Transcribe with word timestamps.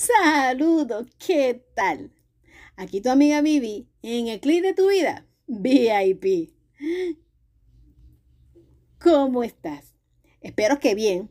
Saludos, 0.00 1.08
¿qué 1.18 1.62
tal? 1.74 2.10
Aquí 2.74 3.02
tu 3.02 3.10
amiga 3.10 3.42
Vivi 3.42 3.86
en 4.00 4.28
el 4.28 4.40
clic 4.40 4.62
de 4.62 4.72
tu 4.72 4.88
vida, 4.88 5.26
VIP. 5.46 6.54
¿Cómo 8.98 9.42
estás? 9.42 9.94
Espero 10.40 10.80
que 10.80 10.94
bien 10.94 11.28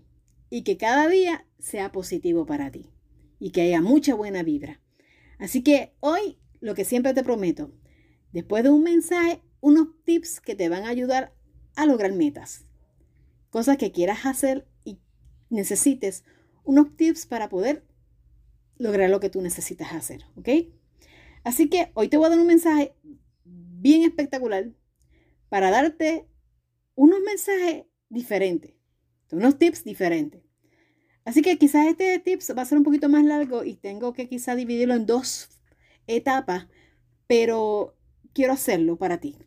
y 0.52 0.62
que 0.62 0.77
cada 0.77 1.08
día 1.08 1.48
sea 1.58 1.91
positivo 1.91 2.46
para 2.46 2.70
ti 2.70 2.91
y 3.40 3.49
que 3.49 3.62
haya 3.62 3.82
mucha 3.82 4.13
buena 4.13 4.43
vibra. 4.43 4.80
Así 5.40 5.63
que 5.63 5.96
hoy 5.99 6.38
lo 6.60 6.76
que 6.76 6.86
siempre 6.86 7.15
te 7.15 7.24
prometo, 7.24 7.71
después 8.34 8.63
de 8.63 8.70
un 8.70 8.84
mensaje, 8.84 9.41
unos 9.62 9.88
tips 10.05 10.40
que 10.41 10.54
te 10.54 10.70
van 10.70 10.84
a 10.84 10.90
ayudar 10.90 11.34
a 11.76 11.88
lograr 11.88 12.13
metas. 12.13 12.65
Cosas 13.49 13.77
que 13.77 13.91
quieras 13.91 14.27
hacer 14.27 14.68
y 14.84 14.99
necesites 15.49 16.24
unos 16.63 16.96
tips 16.96 17.26
para 17.26 17.49
poder 17.49 17.88
lograr 18.80 19.10
lo 19.12 19.20
que 19.20 19.30
tú 19.30 19.41
necesitas 19.41 19.94
hacer, 19.94 20.26
¿ok? 20.35 20.49
Así 21.44 21.70
que 21.70 21.91
hoy 21.94 22.08
te 22.08 22.18
voy 22.18 22.26
a 22.26 22.30
dar 22.30 22.40
un 22.40 22.48
mensaje 22.48 22.96
bien 23.44 24.04
espectacular 24.04 24.71
para 25.49 25.70
darte 25.70 26.27
unos 26.96 27.20
mensajes 27.21 27.86
diferentes, 28.10 28.74
unos 29.32 29.60
tips 29.60 29.84
diferentes. 29.84 30.41
Así 31.26 31.41
que 31.41 31.58
quizás 31.58 31.88
este 31.88 32.18
tips 32.20 32.54
va 32.58 32.63
a 32.63 32.66
ser 32.66 32.77
un 32.77 32.84
poquito 32.84 33.10
más 33.10 33.24
largo 33.24 33.63
y 33.63 33.76
tengo 33.76 34.13
que 34.13 34.27
quizás 34.27 34.58
dividirlo 34.58 34.96
en 34.96 35.05
dos 35.05 35.49
etapas, 36.08 36.68
pero 37.27 37.96
quiero 38.34 38.54
hacerlo 38.54 38.98
para 38.98 39.20
ti, 39.20 39.38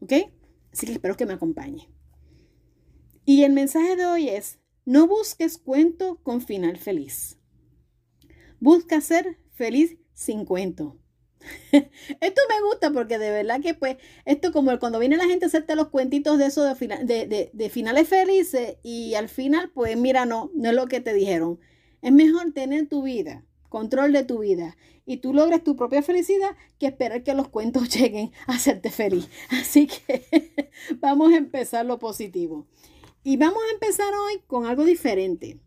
¿ok? 0.00 0.12
Así 0.72 0.86
que 0.86 0.92
espero 0.92 1.16
que 1.16 1.26
me 1.26 1.34
acompañe. 1.34 1.88
Y 3.24 3.42
el 3.42 3.52
mensaje 3.52 3.96
de 3.96 4.06
hoy 4.06 4.28
es, 4.28 4.58
no 4.86 5.06
busques 5.06 5.58
cuento 5.58 6.16
con 6.22 6.40
final 6.40 6.78
feliz. 6.78 7.37
Busca 8.60 9.00
ser 9.00 9.38
feliz 9.52 9.96
sin 10.12 10.44
cuento. 10.44 10.96
esto 11.72 12.40
me 12.48 12.62
gusta 12.68 12.90
porque 12.90 13.18
de 13.18 13.30
verdad 13.30 13.60
que 13.60 13.74
pues 13.74 13.96
esto 14.24 14.52
como 14.52 14.76
cuando 14.78 14.98
viene 14.98 15.16
la 15.16 15.26
gente 15.26 15.44
a 15.44 15.48
hacerte 15.48 15.76
los 15.76 15.88
cuentitos 15.88 16.38
de 16.38 16.46
eso 16.46 16.64
de, 16.64 17.50
de, 17.52 17.70
finales 17.70 18.08
felices 18.08 18.76
y 18.82 19.14
al 19.14 19.28
final 19.28 19.70
pues 19.70 19.96
mira 19.96 20.26
no, 20.26 20.50
no 20.54 20.70
es 20.70 20.74
lo 20.74 20.86
que 20.86 21.00
te 21.00 21.14
dijeron. 21.14 21.58
Es 22.02 22.12
mejor 22.12 22.52
tener 22.52 22.88
tu 22.88 23.02
vida, 23.02 23.44
control 23.68 24.12
de 24.12 24.24
tu 24.24 24.40
vida 24.40 24.76
y 25.06 25.18
tú 25.18 25.32
logres 25.32 25.64
tu 25.64 25.74
propia 25.74 26.02
felicidad 26.02 26.50
que 26.78 26.86
esperar 26.86 27.22
que 27.22 27.34
los 27.34 27.48
cuentos 27.48 27.88
lleguen 27.94 28.30
a 28.46 28.54
hacerte 28.54 28.90
feliz. 28.90 29.28
Así 29.50 29.86
que 29.86 30.70
vamos 31.00 31.32
a 31.32 31.36
empezar 31.36 31.86
lo 31.86 31.98
positivo. 31.98 32.66
Y 33.24 33.36
vamos 33.36 33.62
a 33.68 33.72
empezar 33.74 34.12
hoy 34.14 34.40
con 34.46 34.66
algo 34.66 34.84
diferente. 34.84 35.58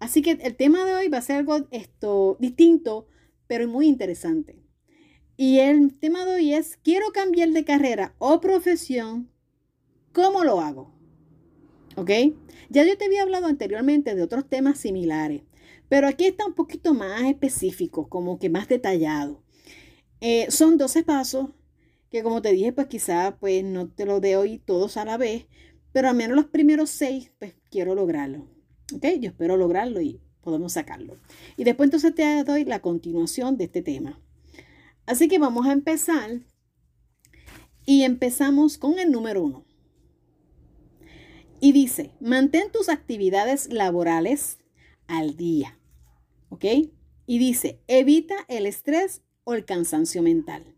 Así 0.00 0.22
que 0.22 0.32
el 0.32 0.56
tema 0.56 0.84
de 0.84 0.94
hoy 0.94 1.08
va 1.08 1.18
a 1.18 1.22
ser 1.22 1.36
algo 1.36 1.66
esto, 1.70 2.36
distinto, 2.40 3.06
pero 3.46 3.66
muy 3.68 3.86
interesante. 3.86 4.62
Y 5.36 5.58
el 5.58 5.98
tema 5.98 6.24
de 6.24 6.34
hoy 6.36 6.54
es, 6.54 6.76
quiero 6.76 7.10
cambiar 7.12 7.50
de 7.50 7.64
carrera 7.64 8.14
o 8.18 8.40
profesión, 8.40 9.30
¿cómo 10.12 10.44
lo 10.44 10.60
hago? 10.60 10.92
¿Ok? 11.96 12.10
Ya 12.70 12.84
yo 12.84 12.96
te 12.98 13.06
había 13.06 13.22
hablado 13.22 13.46
anteriormente 13.46 14.14
de 14.14 14.22
otros 14.22 14.48
temas 14.48 14.78
similares, 14.78 15.42
pero 15.88 16.06
aquí 16.06 16.26
está 16.26 16.46
un 16.46 16.54
poquito 16.54 16.94
más 16.94 17.22
específico, 17.22 18.08
como 18.08 18.38
que 18.38 18.50
más 18.50 18.68
detallado. 18.68 19.42
Eh, 20.20 20.46
son 20.50 20.76
12 20.76 21.04
pasos 21.04 21.50
que 22.10 22.22
como 22.22 22.42
te 22.42 22.52
dije, 22.52 22.72
pues 22.72 22.86
quizás 22.86 23.34
pues 23.38 23.64
no 23.64 23.88
te 23.88 24.06
lo 24.06 24.20
de 24.20 24.36
hoy 24.36 24.58
todos 24.58 24.96
a 24.96 25.04
la 25.04 25.16
vez, 25.16 25.46
pero 25.92 26.08
al 26.08 26.16
menos 26.16 26.36
los 26.36 26.46
primeros 26.46 26.90
seis, 26.90 27.32
pues 27.38 27.54
quiero 27.70 27.94
lograrlo. 27.94 28.48
¿Ok? 28.94 29.04
Yo 29.20 29.30
espero 29.30 29.56
lograrlo 29.56 30.00
y 30.00 30.20
podemos 30.40 30.72
sacarlo. 30.72 31.18
Y 31.56 31.64
después 31.64 31.88
entonces 31.88 32.14
te 32.14 32.44
doy 32.44 32.64
la 32.64 32.80
continuación 32.80 33.56
de 33.56 33.64
este 33.64 33.82
tema. 33.82 34.20
Así 35.06 35.28
que 35.28 35.38
vamos 35.38 35.66
a 35.66 35.72
empezar. 35.72 36.40
Y 37.84 38.02
empezamos 38.02 38.76
con 38.76 38.98
el 38.98 39.10
número 39.10 39.42
uno. 39.42 39.64
Y 41.60 41.72
dice, 41.72 42.12
mantén 42.20 42.70
tus 42.70 42.88
actividades 42.88 43.72
laborales 43.72 44.58
al 45.06 45.36
día. 45.36 45.78
¿Ok? 46.50 46.64
Y 47.26 47.38
dice, 47.38 47.80
evita 47.88 48.36
el 48.48 48.66
estrés 48.66 49.22
o 49.44 49.54
el 49.54 49.64
cansancio 49.64 50.22
mental. 50.22 50.74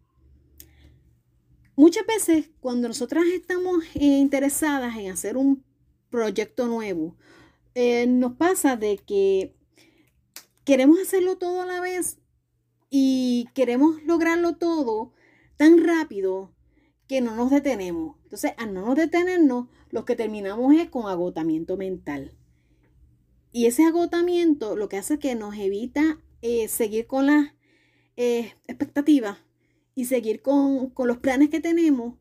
Muchas 1.77 2.07
veces 2.07 2.51
cuando 2.61 2.89
nosotras 2.89 3.25
estamos 3.33 3.85
eh, 3.95 4.05
interesadas 4.05 4.97
en 4.97 5.11
hacer 5.11 5.37
un 5.37 5.65
proyecto 6.11 6.67
nuevo 6.67 7.17
eh, 7.75 8.07
nos 8.07 8.35
pasa 8.35 8.77
de 8.77 8.99
que 8.99 9.55
queremos 10.65 10.99
hacerlo 11.01 11.39
todo 11.39 11.63
a 11.63 11.67
la 11.67 11.81
vez 11.81 12.19
y 12.91 13.49
queremos 13.55 14.03
lograrlo 14.05 14.57
todo 14.57 15.13
tan 15.57 15.85
rápido 15.85 16.53
que 17.07 17.21
no 17.21 17.35
nos 17.35 17.51
detenemos. 17.51 18.17
Entonces, 18.25 18.53
al 18.57 18.73
no 18.73 18.87
nos 18.87 18.97
detenernos, 18.97 19.69
lo 19.91 20.05
que 20.05 20.17
terminamos 20.17 20.75
es 20.75 20.89
con 20.89 21.07
agotamiento 21.07 21.77
mental. 21.77 22.37
Y 23.53 23.67
ese 23.67 23.85
agotamiento 23.85 24.77
lo 24.77 24.89
que 24.89 24.97
hace 24.97 25.15
es 25.15 25.21
que 25.21 25.35
nos 25.35 25.57
evita 25.57 26.21
eh, 26.43 26.69
seguir 26.69 27.07
con 27.07 27.27
las 27.27 27.53
eh, 28.17 28.55
expectativas 28.69 29.39
y 29.95 30.05
seguir 30.05 30.41
con, 30.41 30.91
con 30.91 31.09
los 31.09 31.19
planes 31.19 31.51
que 31.51 31.61
tenemos 31.61 32.15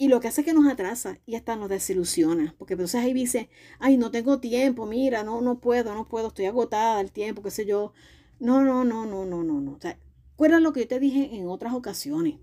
y 0.00 0.06
lo 0.06 0.20
que 0.20 0.28
hace 0.28 0.42
es 0.42 0.44
que 0.44 0.54
nos 0.54 0.70
atrasa 0.70 1.18
y 1.26 1.34
hasta 1.34 1.56
nos 1.56 1.68
desilusiona, 1.68 2.54
porque 2.56 2.74
entonces 2.74 3.00
ahí 3.00 3.12
dice, 3.12 3.50
ay, 3.80 3.96
no 3.96 4.12
tengo 4.12 4.38
tiempo, 4.38 4.86
mira, 4.86 5.24
no, 5.24 5.40
no 5.40 5.58
puedo, 5.58 5.92
no 5.92 6.08
puedo, 6.08 6.28
estoy 6.28 6.46
agotada 6.46 6.98
del 6.98 7.10
tiempo, 7.10 7.42
qué 7.42 7.50
sé 7.50 7.66
yo. 7.66 7.92
No, 8.38 8.62
no, 8.62 8.84
no, 8.84 9.06
no, 9.06 9.26
no, 9.26 9.42
no, 9.42 9.60
no. 9.60 9.72
O 9.72 9.80
sea, 9.80 9.98
recuerda 10.30 10.60
lo 10.60 10.72
que 10.72 10.82
yo 10.82 10.88
te 10.88 11.00
dije 11.00 11.34
en 11.34 11.48
otras 11.48 11.74
ocasiones. 11.74 12.36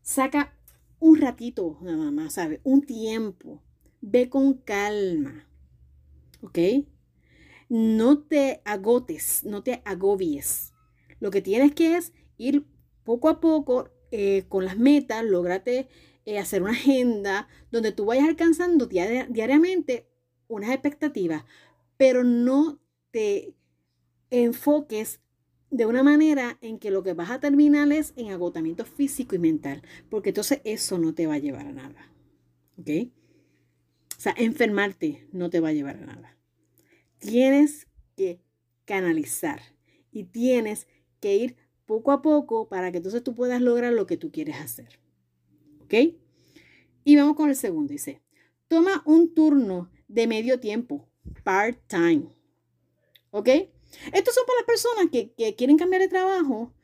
Saca 0.00 0.56
un 0.98 1.20
ratito 1.20 1.76
nada 1.82 2.10
más, 2.10 2.34
¿sabes? 2.34 2.60
Un 2.64 2.80
tiempo. 2.80 3.62
Ve 4.00 4.30
con 4.30 4.54
calma. 4.54 5.46
¿Ok? 6.40 6.58
No 7.68 8.22
te 8.22 8.62
agotes, 8.64 9.44
no 9.44 9.62
te 9.62 9.82
agobies. 9.84 10.72
Lo 11.20 11.30
que 11.30 11.42
tienes 11.42 11.74
que 11.74 11.96
es 11.96 12.14
ir 12.38 12.64
poco 13.04 13.28
a 13.28 13.40
poco 13.40 13.90
eh, 14.12 14.44
con 14.48 14.64
las 14.64 14.78
metas, 14.78 15.22
lograte 15.24 15.88
eh, 16.26 16.38
hacer 16.38 16.62
una 16.62 16.72
agenda 16.72 17.48
donde 17.70 17.92
tú 17.92 18.04
vayas 18.04 18.28
alcanzando 18.28 18.86
diariamente 18.86 20.06
unas 20.48 20.70
expectativas, 20.70 21.44
pero 21.96 22.24
no 22.24 22.80
te 23.10 23.54
enfoques 24.30 25.20
de 25.70 25.86
una 25.86 26.02
manera 26.02 26.58
en 26.60 26.78
que 26.78 26.90
lo 26.90 27.02
que 27.02 27.14
vas 27.14 27.30
a 27.30 27.40
terminar 27.40 27.90
es 27.92 28.12
en 28.16 28.30
agotamiento 28.30 28.84
físico 28.84 29.34
y 29.34 29.38
mental, 29.38 29.82
porque 30.10 30.30
entonces 30.30 30.60
eso 30.64 30.98
no 30.98 31.14
te 31.14 31.26
va 31.26 31.34
a 31.34 31.38
llevar 31.38 31.66
a 31.66 31.72
nada. 31.72 32.12
¿Ok? 32.78 32.90
O 34.16 34.20
sea, 34.20 34.34
enfermarte 34.36 35.28
no 35.32 35.50
te 35.50 35.60
va 35.60 35.68
a 35.68 35.72
llevar 35.72 35.96
a 35.96 36.06
nada. 36.06 36.36
Tienes 37.18 37.86
que 38.16 38.40
canalizar 38.84 39.60
y 40.10 40.24
tienes 40.24 40.86
que 41.20 41.36
ir 41.36 41.56
poco 41.84 42.12
a 42.12 42.22
poco 42.22 42.68
para 42.68 42.90
que 42.90 42.98
entonces 42.98 43.22
tú 43.22 43.34
puedas 43.34 43.60
lograr 43.60 43.92
lo 43.92 44.06
que 44.06 44.16
tú 44.16 44.30
quieres 44.30 44.56
hacer. 44.56 45.00
¿Ok? 45.84 46.16
Y 47.06 47.14
vamos 47.14 47.36
con 47.36 47.48
el 47.48 47.54
segundo. 47.54 47.92
Dice, 47.92 48.20
toma 48.66 49.00
un 49.06 49.32
turno 49.32 49.92
de 50.08 50.26
medio 50.26 50.58
tiempo, 50.58 51.08
part-time. 51.44 52.26
¿Ok? 53.30 53.48
Estos 54.12 54.34
son 54.34 54.44
para 54.44 54.58
las 54.58 54.66
personas 54.66 55.06
que, 55.12 55.32
que, 55.34 55.54
quieren 55.54 55.78
cambiar 55.78 56.02
de 56.02 56.08
trabajo, 56.08 56.74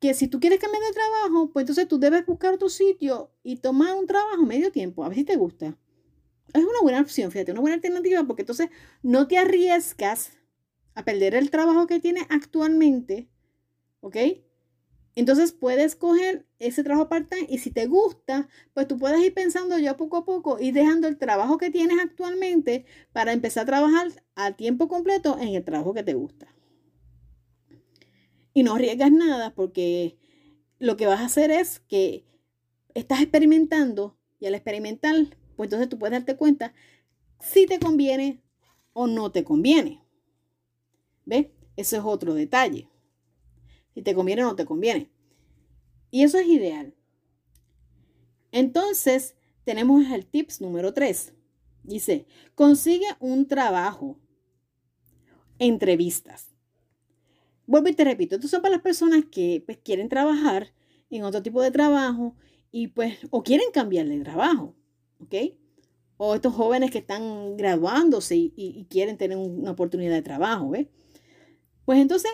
que 0.00 0.14
si 0.14 0.28
tú 0.28 0.40
quieres 0.40 0.60
cambiar 0.60 0.82
de 0.82 0.92
trabajo, 0.92 1.52
pues 1.52 1.64
entonces 1.64 1.86
tú 1.88 1.98
debes 1.98 2.24
buscar 2.24 2.54
otro 2.54 2.70
sitio 2.70 3.30
y 3.42 3.56
tomar 3.56 3.94
un 3.96 4.06
trabajo 4.06 4.46
medio 4.46 4.72
tiempo, 4.72 5.04
a 5.04 5.08
ver 5.08 5.18
si 5.18 5.24
te 5.24 5.36
gusta. 5.36 5.76
Es 6.54 6.64
una 6.64 6.80
buena 6.80 7.02
opción, 7.02 7.30
fíjate, 7.30 7.52
una 7.52 7.60
buena 7.60 7.74
alternativa 7.74 8.24
porque 8.24 8.42
entonces 8.42 8.70
no 9.02 9.28
te 9.28 9.36
arriesgas 9.36 10.32
a 10.94 11.04
perder 11.04 11.34
el 11.34 11.50
trabajo 11.50 11.86
que 11.86 12.00
tienes 12.00 12.24
actualmente, 12.30 13.28
¿ok? 14.00 14.16
Entonces 15.16 15.52
puedes 15.52 15.96
coger 15.96 16.46
ese 16.58 16.84
trabajo 16.84 17.08
part-time 17.08 17.46
y 17.48 17.56
si 17.56 17.70
te 17.70 17.86
gusta, 17.86 18.50
pues 18.74 18.86
tú 18.86 18.98
puedes 18.98 19.18
ir 19.24 19.32
pensando 19.32 19.78
ya 19.78 19.96
poco 19.96 20.18
a 20.18 20.26
poco 20.26 20.58
y 20.60 20.72
dejando 20.72 21.08
el 21.08 21.16
trabajo 21.16 21.56
que 21.56 21.70
tienes 21.70 21.98
actualmente 21.98 22.84
para 23.14 23.32
empezar 23.32 23.62
a 23.62 23.66
trabajar 23.66 24.08
a 24.34 24.52
tiempo 24.52 24.88
completo 24.88 25.38
en 25.40 25.54
el 25.54 25.64
trabajo 25.64 25.94
que 25.94 26.02
te 26.02 26.12
gusta. 26.12 26.54
Y 28.52 28.62
no 28.62 28.74
arriesgas 28.74 29.10
nada 29.10 29.54
porque 29.54 30.18
lo 30.78 30.98
que 30.98 31.06
vas 31.06 31.20
a 31.20 31.26
hacer 31.26 31.50
es 31.50 31.80
que 31.80 32.26
estás 32.92 33.22
experimentando 33.22 34.18
y 34.38 34.46
al 34.46 34.54
experimentar, 34.54 35.14
pues 35.56 35.68
entonces 35.68 35.88
tú 35.88 35.98
puedes 35.98 36.12
darte 36.12 36.36
cuenta 36.36 36.74
si 37.40 37.64
te 37.64 37.78
conviene 37.78 38.42
o 38.92 39.06
no 39.06 39.32
te 39.32 39.44
conviene. 39.44 40.02
¿Ves? 41.24 41.46
Eso 41.74 41.96
es 41.96 42.02
otro 42.04 42.34
detalle 42.34 42.90
si 43.96 44.02
te 44.02 44.14
conviene 44.14 44.44
o 44.44 44.48
no 44.48 44.56
te 44.56 44.66
conviene. 44.66 45.10
Y 46.10 46.22
eso 46.22 46.38
es 46.38 46.46
ideal. 46.46 46.94
Entonces, 48.52 49.36
tenemos 49.64 50.04
el 50.12 50.26
tips 50.26 50.60
número 50.60 50.92
3. 50.92 51.32
Dice, 51.82 52.26
consigue 52.54 53.06
un 53.20 53.48
trabajo. 53.48 54.20
Entrevistas. 55.58 56.54
Vuelvo 57.66 57.88
y 57.88 57.94
te 57.94 58.04
repito, 58.04 58.34
estos 58.34 58.50
son 58.50 58.60
para 58.60 58.74
las 58.74 58.82
personas 58.82 59.24
que 59.30 59.62
pues, 59.64 59.78
quieren 59.78 60.10
trabajar 60.10 60.74
en 61.08 61.24
otro 61.24 61.42
tipo 61.42 61.62
de 61.62 61.70
trabajo 61.70 62.36
y 62.70 62.88
pues, 62.88 63.16
o 63.30 63.42
quieren 63.42 63.70
cambiar 63.72 64.06
de 64.06 64.20
trabajo, 64.20 64.74
¿ok? 65.20 65.34
O 66.18 66.34
estos 66.34 66.52
jóvenes 66.52 66.90
que 66.90 66.98
están 66.98 67.56
graduándose 67.56 68.36
y, 68.36 68.86
quieren 68.90 69.16
tener 69.16 69.38
una 69.38 69.70
oportunidad 69.70 70.12
de 70.12 70.22
trabajo, 70.22 70.68
¿ves? 70.68 70.86
Pues 71.86 71.98
entonces, 71.98 72.30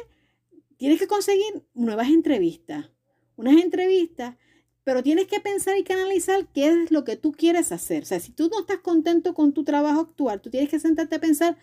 Tienes 0.82 0.98
que 0.98 1.06
conseguir 1.06 1.64
nuevas 1.74 2.08
entrevistas, 2.08 2.90
unas 3.36 3.54
entrevistas, 3.62 4.34
pero 4.82 5.04
tienes 5.04 5.28
que 5.28 5.38
pensar 5.38 5.78
y 5.78 5.84
canalizar 5.84 6.48
qué 6.52 6.70
es 6.70 6.90
lo 6.90 7.04
que 7.04 7.14
tú 7.14 7.30
quieres 7.30 7.70
hacer. 7.70 8.02
O 8.02 8.06
sea, 8.06 8.18
si 8.18 8.32
tú 8.32 8.48
no 8.48 8.58
estás 8.58 8.78
contento 8.78 9.32
con 9.32 9.52
tu 9.52 9.62
trabajo 9.62 10.00
actual, 10.00 10.40
tú 10.40 10.50
tienes 10.50 10.68
que 10.68 10.80
sentarte 10.80 11.14
a 11.14 11.20
pensar, 11.20 11.56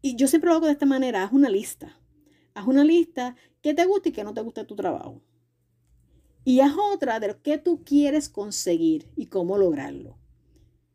y 0.00 0.14
yo 0.14 0.28
siempre 0.28 0.50
lo 0.50 0.54
hago 0.54 0.66
de 0.66 0.72
esta 0.74 0.86
manera, 0.86 1.24
haz 1.24 1.32
una 1.32 1.48
lista. 1.48 1.98
Haz 2.54 2.68
una 2.68 2.84
lista 2.84 3.34
qué 3.62 3.74
te 3.74 3.84
gusta 3.84 4.10
y 4.10 4.12
qué 4.12 4.22
no 4.22 4.32
te 4.32 4.42
gusta 4.42 4.64
tu 4.64 4.76
trabajo. 4.76 5.20
Y 6.44 6.60
haz 6.60 6.76
otra 6.94 7.18
de 7.18 7.26
lo 7.26 7.42
que 7.42 7.58
tú 7.58 7.82
quieres 7.82 8.28
conseguir 8.28 9.08
y 9.16 9.26
cómo 9.26 9.58
lograrlo. 9.58 10.18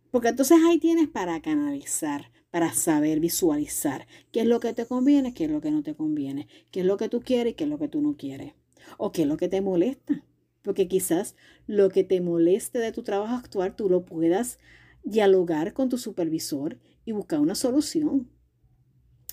Porque 0.09 0.29
entonces 0.29 0.57
ahí 0.65 0.79
tienes 0.79 1.09
para 1.09 1.41
canalizar, 1.41 2.30
para 2.51 2.73
saber 2.73 3.19
visualizar 3.19 4.05
qué 4.31 4.41
es 4.41 4.45
lo 4.45 4.59
que 4.59 4.73
te 4.73 4.85
conviene, 4.85 5.33
qué 5.33 5.45
es 5.45 5.51
lo 5.51 5.61
que 5.61 5.71
no 5.71 5.81
te 5.83 5.95
conviene, 5.95 6.47
qué 6.69 6.81
es 6.81 6.85
lo 6.85 6.97
que 6.97 7.09
tú 7.09 7.21
quieres 7.21 7.53
y 7.53 7.55
qué 7.55 7.63
es 7.63 7.69
lo 7.69 7.79
que 7.79 7.87
tú 7.87 8.01
no 8.01 8.17
quieres, 8.17 8.53
o 8.97 9.11
qué 9.11 9.23
es 9.23 9.27
lo 9.27 9.37
que 9.37 9.47
te 9.47 9.61
molesta. 9.61 10.23
Porque 10.61 10.87
quizás 10.87 11.35
lo 11.65 11.89
que 11.89 12.03
te 12.03 12.21
moleste 12.21 12.77
de 12.77 12.91
tu 12.91 13.01
trabajo 13.01 13.35
actual 13.35 13.75
tú 13.75 13.89
lo 13.89 14.05
puedas 14.05 14.59
dialogar 15.03 15.73
con 15.73 15.89
tu 15.89 15.97
supervisor 15.97 16.77
y 17.05 17.13
buscar 17.13 17.39
una 17.39 17.55
solución. 17.55 18.29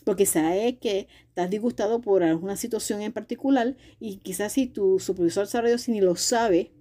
Porque 0.04 0.24
sabes 0.24 0.78
que 0.78 1.08
estás 1.28 1.50
disgustado 1.50 2.00
por 2.00 2.22
alguna 2.22 2.56
situación 2.56 3.02
en 3.02 3.12
particular 3.12 3.76
y 4.00 4.18
quizás 4.18 4.52
si 4.52 4.66
tu 4.66 5.00
supervisor 5.00 5.46
sabe 5.46 5.76
si 5.76 5.92
ni 5.92 6.00
lo 6.00 6.16
sabe 6.16 6.72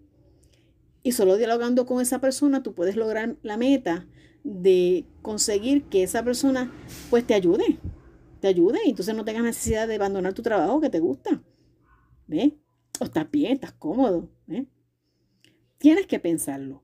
y 1.03 1.11
solo 1.11 1.35
dialogando 1.35 1.85
con 1.85 2.01
esa 2.01 2.21
persona 2.21 2.63
tú 2.63 2.73
puedes 2.73 2.95
lograr 2.95 3.35
la 3.41 3.57
meta 3.57 4.07
de 4.43 5.05
conseguir 5.21 5.83
que 5.83 6.03
esa 6.03 6.23
persona 6.23 6.71
pues 7.09 7.25
te 7.25 7.33
ayude, 7.33 7.79
te 8.39 8.47
ayude 8.47 8.79
y 8.85 8.89
entonces 8.89 9.15
no 9.15 9.25
tengas 9.25 9.43
necesidad 9.43 9.87
de 9.87 9.95
abandonar 9.95 10.33
tu 10.33 10.41
trabajo 10.41 10.79
que 10.81 10.89
te 10.89 10.99
gusta. 10.99 11.41
¿Ves? 12.27 12.53
O 12.99 13.05
estás 13.05 13.29
bien, 13.29 13.53
estás 13.53 13.73
cómodo. 13.73 14.29
Tienes 15.77 16.07
que 16.07 16.19
pensarlo. 16.19 16.83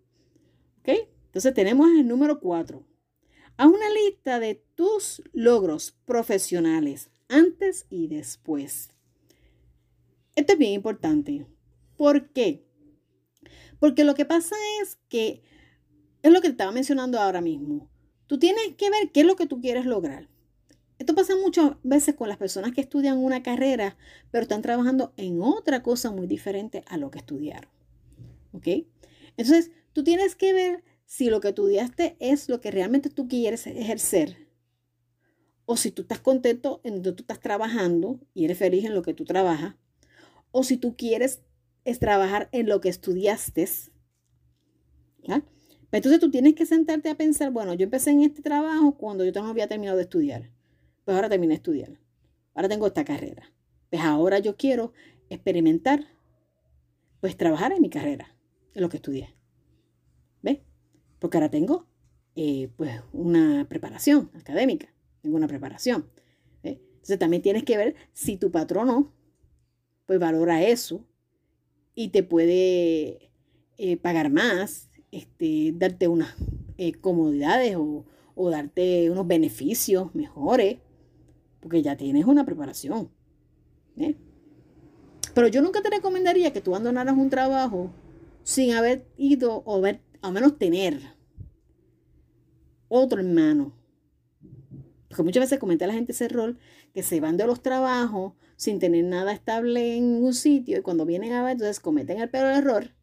¿Ok? 0.79 0.89
Entonces 1.25 1.53
tenemos 1.53 1.87
el 1.89 2.07
número 2.07 2.39
cuatro. 2.39 2.85
A 3.57 3.67
una 3.67 3.89
lista 3.89 4.39
de 4.39 4.63
tus 4.75 5.21
logros 5.31 5.91
profesionales 6.05 7.09
antes 7.27 7.85
y 7.89 8.07
después. 8.07 8.91
Esto 10.35 10.53
es 10.53 10.59
bien 10.59 10.73
importante. 10.73 11.45
¿Por 11.97 12.29
qué? 12.31 12.65
Porque 13.79 14.03
lo 14.03 14.15
que 14.15 14.25
pasa 14.25 14.55
es 14.81 14.97
que 15.09 15.43
es 16.23 16.31
lo 16.31 16.41
que 16.41 16.47
te 16.47 16.53
estaba 16.53 16.71
mencionando 16.71 17.19
ahora 17.19 17.41
mismo. 17.41 17.89
Tú 18.27 18.39
tienes 18.39 18.75
que 18.77 18.89
ver 18.89 19.11
qué 19.11 19.19
es 19.19 19.25
lo 19.27 19.35
que 19.35 19.45
tú 19.45 19.61
quieres 19.61 19.85
lograr. 19.85 20.29
Esto 20.97 21.15
pasa 21.15 21.35
muchas 21.35 21.73
veces 21.83 22.15
con 22.15 22.29
las 22.29 22.37
personas 22.37 22.71
que 22.71 22.81
estudian 22.81 23.17
una 23.17 23.43
carrera, 23.43 23.97
pero 24.31 24.43
están 24.43 24.61
trabajando 24.61 25.13
en 25.17 25.41
otra 25.41 25.83
cosa 25.83 26.11
muy 26.11 26.25
diferente 26.25 26.83
a 26.87 26.97
lo 26.97 27.11
que 27.11 27.19
estudiaron. 27.19 27.69
¿Ok? 28.53 28.67
Entonces, 29.35 29.71
tú 29.91 30.03
tienes 30.03 30.35
que 30.35 30.53
ver 30.53 30.83
si 31.05 31.29
lo 31.29 31.41
que 31.41 31.49
estudiaste 31.49 32.15
es 32.19 32.47
lo 32.47 32.61
que 32.61 32.71
realmente 32.71 33.09
tú 33.09 33.27
quieres 33.27 33.67
ejercer. 33.67 34.47
O 35.65 35.75
si 35.75 35.91
tú 35.91 36.03
estás 36.03 36.19
contento 36.19 36.79
en 36.83 36.95
donde 36.95 37.13
tú 37.13 37.23
estás 37.23 37.39
trabajando 37.39 38.19
y 38.33 38.45
eres 38.45 38.57
feliz 38.57 38.85
en 38.85 38.93
lo 38.93 39.01
que 39.01 39.13
tú 39.13 39.25
trabajas. 39.25 39.75
O 40.51 40.63
si 40.63 40.77
tú 40.77 40.95
quieres 40.95 41.41
es 41.83 41.99
trabajar 41.99 42.47
en 42.53 42.69
lo 42.69 42.79
que 42.79 42.89
estudiaste. 42.89 43.67
¿ya? 45.23 45.43
Entonces 45.97 46.19
tú 46.19 46.31
tienes 46.31 46.55
que 46.55 46.65
sentarte 46.65 47.09
a 47.09 47.15
pensar, 47.15 47.51
bueno, 47.51 47.75
yo 47.75 47.83
empecé 47.83 48.09
en 48.09 48.21
este 48.21 48.41
trabajo 48.41 48.97
cuando 48.97 49.23
yo 49.23 49.31
no 49.41 49.49
había 49.49 49.67
terminado 49.67 49.97
de 49.97 50.03
estudiar. 50.03 50.49
Pues 51.05 51.15
ahora 51.15 51.29
terminé 51.29 51.51
de 51.51 51.57
estudiar. 51.57 51.99
Ahora 52.55 52.67
tengo 52.67 52.87
esta 52.87 53.05
carrera. 53.05 53.53
Pues 53.91 54.01
ahora 54.01 54.39
yo 54.39 54.57
quiero 54.57 54.93
experimentar, 55.29 56.07
pues 57.21 57.37
trabajar 57.37 57.73
en 57.73 57.81
mi 57.81 57.91
carrera, 57.91 58.35
en 58.73 58.81
lo 58.81 58.89
que 58.89 58.97
estudié. 58.97 59.35
¿Ves? 60.41 60.61
Porque 61.19 61.37
ahora 61.37 61.51
tengo 61.51 61.87
eh, 62.35 62.69
pues 62.75 62.99
una 63.11 63.67
preparación 63.69 64.31
académica, 64.33 64.91
tengo 65.21 65.37
una 65.37 65.47
preparación. 65.47 66.09
Entonces 66.63 67.19
también 67.19 67.41
tienes 67.43 67.63
que 67.63 67.77
ver 67.77 67.95
si 68.13 68.37
tu 68.37 68.49
patrono 68.49 69.13
pues 70.05 70.19
valora 70.19 70.63
eso 70.63 71.05
y 71.93 72.07
te 72.07 72.23
puede 72.23 73.29
eh, 73.77 73.97
pagar 73.97 74.31
más 74.31 74.89
este, 75.13 75.73
darte 75.75 76.07
unas 76.07 76.35
eh, 76.77 76.93
comodidades 76.93 77.75
o, 77.77 78.05
darte 78.49 79.11
unos 79.11 79.27
beneficios 79.27 80.13
mejores, 80.15 80.79
porque 81.59 81.83
ya 81.83 81.95
tienes 81.95 82.25
una 82.25 82.45
preparación. 82.45 83.09
¿eh? 83.95 84.15
Pero 85.35 85.47
yo 85.47 85.61
nunca 85.61 85.81
te 85.81 85.91
recomendaría 85.91 86.51
que 86.51 86.61
tú 86.61 86.71
abandonaras 86.71 87.15
un 87.15 87.29
trabajo 87.29 87.91
sin 88.41 88.73
haber 88.73 89.05
ido 89.17 89.61
o 89.65 89.81
ver, 89.81 90.01
al 90.21 90.33
menos 90.33 90.57
tener 90.57 90.99
otro 92.87 93.19
hermano. 93.19 93.73
Porque 95.07 95.23
muchas 95.23 95.41
veces 95.41 95.59
comenta 95.59 95.85
la 95.85 95.93
gente 95.93 96.11
ese 96.11 96.27
rol 96.27 96.57
que 96.93 97.03
se 97.03 97.19
van 97.19 97.37
de 97.37 97.45
los 97.45 97.61
trabajos 97.61 98.33
sin 98.55 98.79
tener 98.79 99.05
nada 99.05 99.31
estable 99.31 99.95
en 99.95 100.13
ningún 100.13 100.33
sitio 100.33 100.79
y 100.79 100.81
cuando 100.81 101.05
vienen 101.05 101.33
a 101.33 101.43
ver, 101.43 101.53
entonces 101.53 101.79
cometen 101.79 102.19
el 102.19 102.29
peor 102.29 102.51
error. 102.51 102.95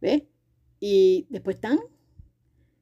¿Ves? 0.00 0.24
Y 0.84 1.28
después 1.30 1.54
están 1.54 1.78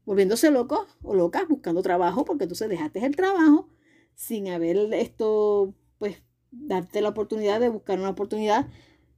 volviéndose 0.06 0.50
locos 0.50 0.88
o 1.02 1.14
locas 1.14 1.46
buscando 1.46 1.82
trabajo 1.82 2.24
porque 2.24 2.46
tú 2.46 2.54
se 2.54 2.66
dejaste 2.66 3.04
el 3.04 3.14
trabajo 3.14 3.68
sin 4.14 4.48
haber 4.48 4.94
esto, 4.94 5.74
pues, 5.98 6.22
darte 6.50 7.02
la 7.02 7.10
oportunidad 7.10 7.60
de 7.60 7.68
buscar 7.68 7.98
una 7.98 8.08
oportunidad 8.08 8.70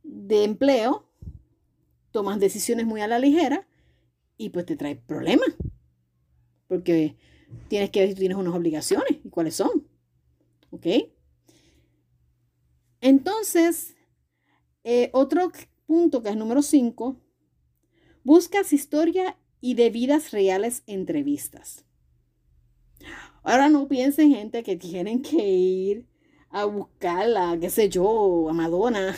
de 0.03 0.43
empleo, 0.43 1.09
tomas 2.11 2.41
decisiones 2.41 2.85
muy 2.85 3.01
a 3.03 3.07
la 3.07 3.21
ligera 3.21 3.69
y 4.37 4.49
pues 4.49 4.67
te 4.67 4.75
trae 4.75 4.97
problemas. 4.97 5.55
Porque 6.67 7.17
tienes 7.69 7.91
que 7.91 8.01
ver 8.01 8.09
si 8.09 8.17
tienes 8.17 8.37
unas 8.37 8.57
obligaciones 8.57 9.21
y 9.23 9.29
cuáles 9.29 9.55
son. 9.55 9.87
¿Ok? 10.73 10.87
Entonces, 13.01 13.95
eh, 14.83 15.09
otro 15.12 15.53
punto 15.87 16.21
que 16.21 16.31
es 16.31 16.37
número 16.37 16.62
5 16.62 17.17
Buscas 18.25 18.73
historia 18.73 19.37
y 19.61 19.75
de 19.75 19.91
vidas 19.91 20.31
reales 20.31 20.85
entrevistas. 20.87 21.85
Ahora 23.43 23.69
no 23.69 23.88
piensen 23.88 24.33
gente 24.33 24.62
que 24.62 24.76
tienen 24.76 25.23
que 25.23 25.45
ir 25.45 26.07
a 26.50 26.64
buscarla, 26.67 27.59
qué 27.61 27.69
sé 27.69 27.88
yo, 27.88 28.49
a 28.49 28.52
Madonna 28.52 29.17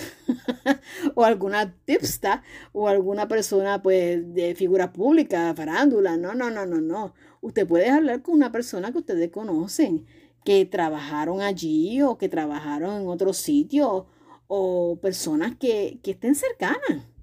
o 1.15 1.23
alguna 1.23 1.75
tipsta 1.85 2.43
o 2.73 2.89
alguna 2.89 3.29
persona 3.29 3.83
pues 3.83 4.33
de 4.33 4.55
figura 4.55 4.91
pública, 4.91 5.53
farándula. 5.55 6.17
No, 6.17 6.35
no, 6.35 6.51
no, 6.51 6.65
no, 6.65 6.81
no. 6.81 7.13
Usted 7.43 7.67
puede 7.67 7.91
hablar 7.91 8.23
con 8.23 8.37
una 8.37 8.53
persona 8.53 8.91
que 8.91 8.99
ustedes 8.99 9.31
conocen, 9.31 10.07
que 10.47 10.65
trabajaron 10.65 11.43
allí 11.43 12.01
o 12.01 12.17
que 12.17 12.31
trabajaron 12.31 13.03
en 13.03 13.09
otro 13.09 13.35
sitio 13.35 14.07
o 14.47 14.99
personas 15.03 15.57
que, 15.57 15.99
que 16.03 16.13
estén 16.13 16.35
cercanas 16.35 17.14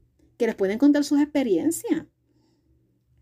que 0.42 0.48
les 0.48 0.56
pueden 0.56 0.80
contar 0.80 1.04
sus 1.04 1.22
experiencias. 1.22 2.08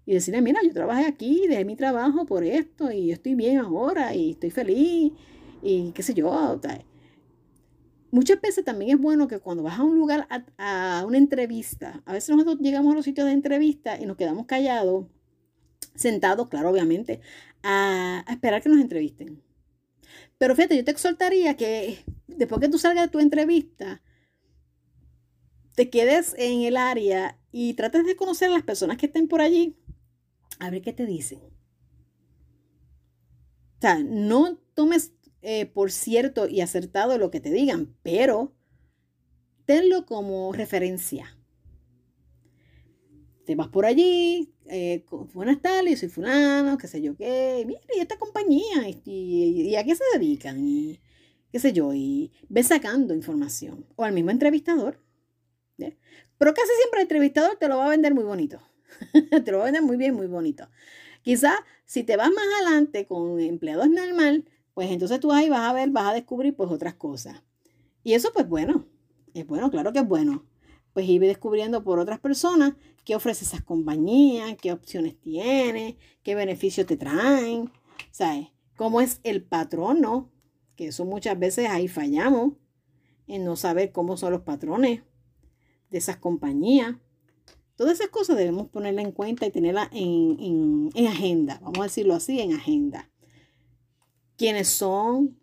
y 0.06 0.14
decirle, 0.14 0.42
mira, 0.42 0.62
yo 0.64 0.72
trabajé 0.72 1.06
aquí, 1.06 1.48
dejé 1.50 1.66
mi 1.66 1.76
trabajo 1.76 2.26
por 2.26 2.46
esto 2.46 2.94
y 2.94 3.08
yo 3.08 3.14
estoy 3.14 3.36
bien 3.36 3.58
ahora 3.58 4.16
y 4.16 4.32
estoy 4.32 4.52
feliz 4.52 5.12
y 5.62 5.92
qué 5.92 6.02
sé 6.02 6.14
yo. 6.14 6.60
Muchas 8.10 8.40
veces 8.40 8.64
también 8.64 8.92
es 8.92 9.02
bueno 9.02 9.28
que 9.28 9.40
cuando 9.40 9.64
vas 9.64 9.78
a 9.78 9.84
un 9.84 9.98
lugar, 9.98 10.28
a, 10.58 11.04
una 11.06 11.18
entrevista, 11.18 12.02
a 12.06 12.14
veces 12.14 12.30
nosotros 12.30 12.58
llegamos 12.62 12.94
a 12.94 12.96
los 12.96 13.04
sitios 13.04 13.28
de 13.28 13.34
entrevista 13.34 14.00
y 14.00 14.06
nos 14.06 14.16
quedamos 14.16 14.46
callados, 14.46 15.06
sentados, 15.96 16.48
claro, 16.48 16.70
obviamente, 16.70 17.20
a, 17.64 18.24
a 18.26 18.32
esperar 18.32 18.64
que 18.64 18.70
nos 18.70 18.80
entrevisten. 18.80 19.44
Pero 20.38 20.56
fíjate, 20.56 20.78
yo 20.78 20.86
te 20.86 20.92
exhortaría 20.92 21.58
que 21.58 22.00
después 22.28 22.62
que 22.62 22.70
tú 22.70 22.78
salgas 22.78 23.08
de 23.08 23.12
tu 23.12 23.20
entrevista, 23.20 24.02
te 25.80 25.90
quedes 25.90 26.36
en 26.38 26.64
el 26.64 26.76
área 26.76 27.40
y 27.54 27.74
trates 27.74 28.06
de 28.06 28.18
conocer 28.18 28.50
a 28.50 28.54
las 28.54 28.64
personas 28.64 28.98
que 28.98 29.06
estén 29.06 29.30
por 29.30 29.40
allí, 29.40 29.78
a 30.60 30.70
ver 30.70 30.82
qué 30.82 30.92
te 30.92 31.06
dicen. 31.06 31.40
O 33.78 33.80
sea, 33.80 34.00
no 34.04 34.58
tomes 34.74 35.14
eh, 35.42 35.68
por 35.68 35.94
cierto 35.94 36.50
y 36.50 36.60
acertado 36.60 37.18
lo 37.18 37.32
que 37.32 37.40
te 37.40 37.50
digan, 37.50 37.96
pero 38.04 38.54
tenlo 39.64 40.06
como 40.06 40.52
referencia. 40.52 41.40
Te 43.46 43.56
vas 43.56 43.70
por 43.70 43.86
allí, 43.86 44.54
eh, 44.66 45.06
buenas 45.34 45.62
tardes, 45.62 46.02
soy 46.02 46.10
fulano, 46.10 46.78
qué 46.78 46.90
sé 46.90 47.02
yo 47.02 47.16
qué, 47.16 47.64
mire, 47.66 47.80
y 47.96 48.02
esta 48.02 48.18
compañía, 48.20 48.90
y, 49.06 49.74
a 49.76 49.86
qué 49.86 49.96
se 49.96 50.04
dedican, 50.14 50.60
y 50.60 51.00
qué 51.54 51.60
sé 51.60 51.72
yo, 51.72 51.94
y 51.94 52.34
ves 52.50 52.68
sacando 52.68 53.14
información. 53.14 53.86
O 53.96 54.04
al 54.04 54.12
mismo 54.12 54.32
entrevistador. 54.32 55.00
Pero 56.38 56.54
casi 56.54 56.70
siempre 56.78 57.00
el 57.00 57.04
entrevistador 57.04 57.58
te 57.58 57.68
lo 57.68 57.78
va 57.78 57.88
a 57.88 57.90
vender 57.90 58.14
muy 58.14 58.24
bonito. 58.24 58.62
te 59.46 59.52
lo 59.52 59.58
va 59.58 59.64
a 59.64 59.66
vender 59.66 59.84
muy 59.84 59.98
bien, 59.98 60.16
muy 60.16 60.28
bonito. 60.28 60.68
Quizá 61.22 61.54
si 61.86 62.04
te 62.04 62.18
vas 62.18 62.30
más 62.30 62.46
adelante 62.62 63.06
con 63.06 63.40
empleados 63.40 63.90
normal, 63.90 64.46
pues 64.74 64.92
entonces 64.92 65.20
tú 65.20 65.32
ahí 65.32 65.50
vas 65.50 65.70
a 65.70 65.74
ver, 65.74 65.90
vas 65.90 66.08
a 66.08 66.14
descubrir 66.14 66.56
pues 66.56 66.72
otras 66.72 66.96
cosas. 66.96 67.44
Y 68.04 68.14
eso 68.14 68.32
pues 68.34 68.48
bueno, 68.48 68.88
es 69.34 69.46
bueno, 69.46 69.70
claro 69.70 69.92
que 69.92 70.00
es 70.00 70.08
bueno. 70.08 70.46
Pues 70.94 71.08
ir 71.08 71.22
descubriendo 71.22 71.84
por 71.84 72.00
otras 72.00 72.20
personas 72.20 72.74
qué 73.06 73.16
ofrece 73.16 73.46
esas 73.46 73.62
compañías, 73.62 74.56
qué 74.62 74.72
opciones 74.72 75.20
tiene, 75.20 75.98
qué 76.24 76.36
beneficios 76.36 76.88
te 76.88 76.98
traen, 76.98 77.72
¿sabes? 78.12 78.48
Cómo 78.76 79.02
es 79.02 79.20
el 79.24 79.44
patrono, 79.44 80.32
que 80.76 80.88
eso 80.88 81.06
muchas 81.06 81.38
veces 81.38 81.70
ahí 81.70 81.88
fallamos 81.88 82.54
en 83.28 83.46
no 83.46 83.56
saber 83.56 83.92
cómo 83.92 84.18
son 84.18 84.32
los 84.32 84.42
patrones 84.42 85.02
de 85.90 85.98
esas 85.98 86.18
compañías. 86.18 86.96
Todas 87.76 87.94
esas 87.94 88.10
cosas 88.10 88.38
debemos 88.38 88.68
ponerla 88.70 89.02
en 89.02 89.12
cuenta 89.12 89.46
y 89.46 89.52
tenerla 89.52 89.90
en, 89.94 90.90
en 90.94 91.08
agenda, 91.08 91.60
vamos 91.62 91.80
a 91.80 91.84
decirlo 91.84 92.14
así, 92.14 92.42
en 92.42 92.54
agenda 92.54 93.10
quiénes 94.40 94.70
son, 94.70 95.38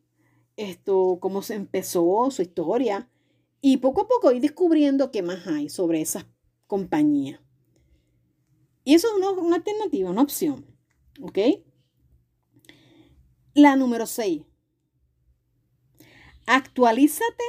esto, 0.56 1.18
cómo 1.20 1.42
se 1.42 1.54
empezó, 1.54 2.30
su 2.30 2.40
historia, 2.40 3.10
y 3.60 3.76
poco 3.76 4.00
a 4.00 4.08
poco 4.08 4.32
ir 4.32 4.40
descubriendo 4.40 5.10
qué 5.10 5.22
más 5.22 5.46
hay 5.46 5.68
sobre 5.68 6.00
esa 6.00 6.26
compañía. 6.66 7.42
Y 8.84 8.94
eso 8.94 9.08
es 9.08 9.14
una, 9.38 9.54
alternativa, 9.54 10.10
una 10.10 10.22
opción. 10.22 10.64
¿Ok? 11.20 11.38
La 13.52 13.76
número 13.76 14.06
6. 14.06 14.44
Actualízate 16.46 17.44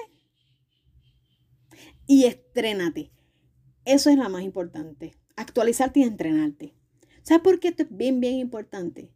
y 2.08 2.24
estrénate. 2.24 3.12
Eso 3.86 4.10
es 4.10 4.18
la 4.18 4.30
más 4.30 4.42
importante. 4.42 5.14
Actualizarte 5.36 6.00
y 6.00 6.04
entrenarte. 6.04 6.74
¿Sabes 7.22 7.44
por 7.44 7.60
qué 7.60 7.68
esto 7.68 7.84
es 7.84 7.90
bien, 7.96 8.20
bien 8.20 8.36
importante? 8.36 9.12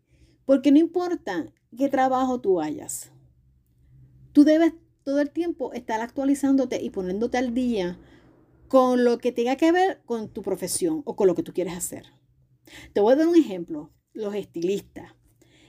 Porque 0.45 0.71
no 0.71 0.77
importa 0.77 1.51
qué 1.75 1.89
trabajo 1.89 2.41
tú 2.41 2.61
hayas. 2.61 3.11
Tú 4.33 4.43
debes 4.43 4.73
todo 5.03 5.19
el 5.19 5.31
tiempo 5.31 5.73
estar 5.73 6.01
actualizándote 6.01 6.81
y 6.81 6.89
poniéndote 6.89 7.37
al 7.37 7.53
día 7.53 7.97
con 8.67 9.03
lo 9.03 9.17
que 9.17 9.31
tenga 9.31 9.55
que 9.55 9.71
ver 9.71 10.01
con 10.05 10.29
tu 10.29 10.41
profesión 10.41 11.01
o 11.05 11.15
con 11.15 11.27
lo 11.27 11.35
que 11.35 11.43
tú 11.43 11.53
quieres 11.53 11.73
hacer. 11.73 12.05
Te 12.93 13.01
voy 13.01 13.13
a 13.13 13.15
dar 13.17 13.27
un 13.27 13.35
ejemplo. 13.35 13.91
Los 14.13 14.35
estilistas 14.35 15.13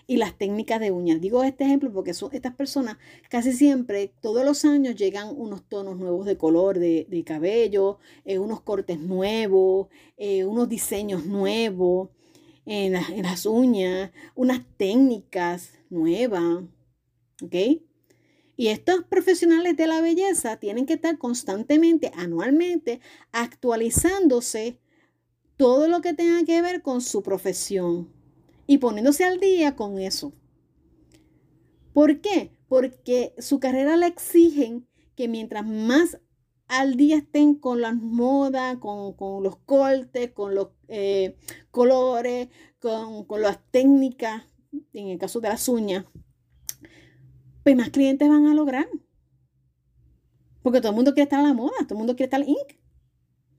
y 0.07 0.17
las 0.17 0.37
técnicas 0.37 0.81
de 0.81 0.91
uñas. 0.91 1.21
Digo 1.21 1.45
este 1.45 1.65
ejemplo 1.65 1.93
porque 1.93 2.15
son 2.15 2.31
estas 2.33 2.55
personas 2.55 2.99
casi 3.29 3.53
siempre, 3.53 4.13
todos 4.21 4.45
los 4.45 4.65
años 4.65 4.97
llegan 4.97 5.29
unos 5.37 5.69
tonos 5.69 5.97
nuevos 5.97 6.27
de 6.27 6.37
color 6.37 6.79
de, 6.79 7.25
cabello, 7.25 7.99
eh, 8.25 8.39
unos 8.39 8.61
cortes 8.63 8.99
nuevos, 8.99 9.89
eh, 10.17 10.45
unos 10.45 10.69
diseños 10.69 11.27
nuevos 11.27 12.11
en, 12.67 12.95
en 12.95 13.23
las 13.23 13.47
uñas, 13.47 14.11
unas 14.35 14.63
técnicas 14.77 15.73
nueva. 15.91 16.65
¿Ok? 17.43 17.55
Y 18.57 18.69
estos 18.69 19.05
profesionales 19.05 19.77
de 19.77 19.87
la 19.87 20.01
belleza 20.01 20.59
tienen 20.59 20.87
que 20.87 20.93
estar 20.95 21.19
constantemente, 21.19 22.13
anualmente, 22.15 23.01
actualizándose 23.33 24.79
todo 25.57 25.89
lo 25.89 26.01
que 26.01 26.15
tenga 26.15 26.45
que 26.45 26.61
ver 26.61 26.83
con 26.83 27.01
su 27.01 27.23
profesión 27.23 28.22
y 28.67 28.79
poniéndose 28.79 29.25
al 29.25 29.41
día 29.41 29.77
con 29.77 29.99
eso. 29.99 30.33
¿Por 31.93 32.21
qué? 32.21 32.57
Porque 32.69 33.35
su 33.39 33.61
carrera 33.61 33.97
le 33.97 34.07
exigen 34.07 34.87
que 35.15 35.29
mientras 35.29 35.67
más 35.67 36.19
al 36.69 36.97
día 36.97 37.19
estén 37.19 37.55
con 37.55 37.83
las 37.83 37.95
modas, 37.95 38.79
con, 38.79 39.43
los 39.43 39.57
cortes, 39.59 40.33
con 40.33 40.55
los 40.55 40.69
eh, 40.89 41.37
colores, 41.71 42.49
con, 42.79 43.25
con 43.27 43.43
las 43.43 43.59
técnicas 43.71 44.45
en 44.95 45.09
el 45.09 45.19
caso 45.19 45.41
de 45.41 45.49
las 45.49 45.69
uñas, 45.69 46.07
pues 47.63 47.77
más 47.77 47.91
clientes 47.91 48.29
van 48.29 48.47
a 48.47 48.55
lograr. 48.55 48.89
Porque 50.63 50.81
todo 50.81 50.91
el 50.91 50.97
mundo 50.97 51.13
quiere 51.13 51.25
estar 51.25 51.41
a 51.41 51.49
la 51.49 51.55
moda, 51.55 51.77
todo 51.83 51.95
el 51.95 51.99
mundo 51.99 52.17
quiere 52.17 52.27
estar 52.27 52.49
ink 52.49 52.81